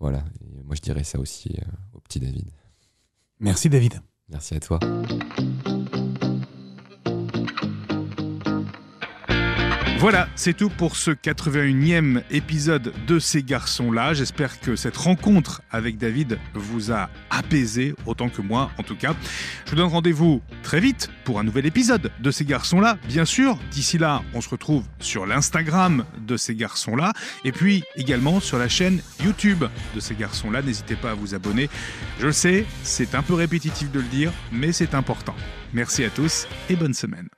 [0.00, 0.24] voilà.
[0.40, 1.64] Et moi, je dirais ça aussi euh,
[1.94, 2.50] au petit David.
[3.38, 4.00] Merci David.
[4.28, 4.80] Merci à toi.
[9.98, 14.12] Voilà, c'est tout pour ce 81e épisode de ces garçons-là.
[14.12, 19.14] J'espère que cette rencontre avec David vous a apaisé, autant que moi en tout cas.
[19.64, 23.58] Je vous donne rendez-vous très vite pour un nouvel épisode de ces garçons-là, bien sûr.
[23.70, 28.68] D'ici là, on se retrouve sur l'Instagram de ces garçons-là, et puis également sur la
[28.68, 30.60] chaîne YouTube de ces garçons-là.
[30.60, 31.70] N'hésitez pas à vous abonner.
[32.20, 35.34] Je le sais, c'est un peu répétitif de le dire, mais c'est important.
[35.72, 37.28] Merci à tous et bonne semaine.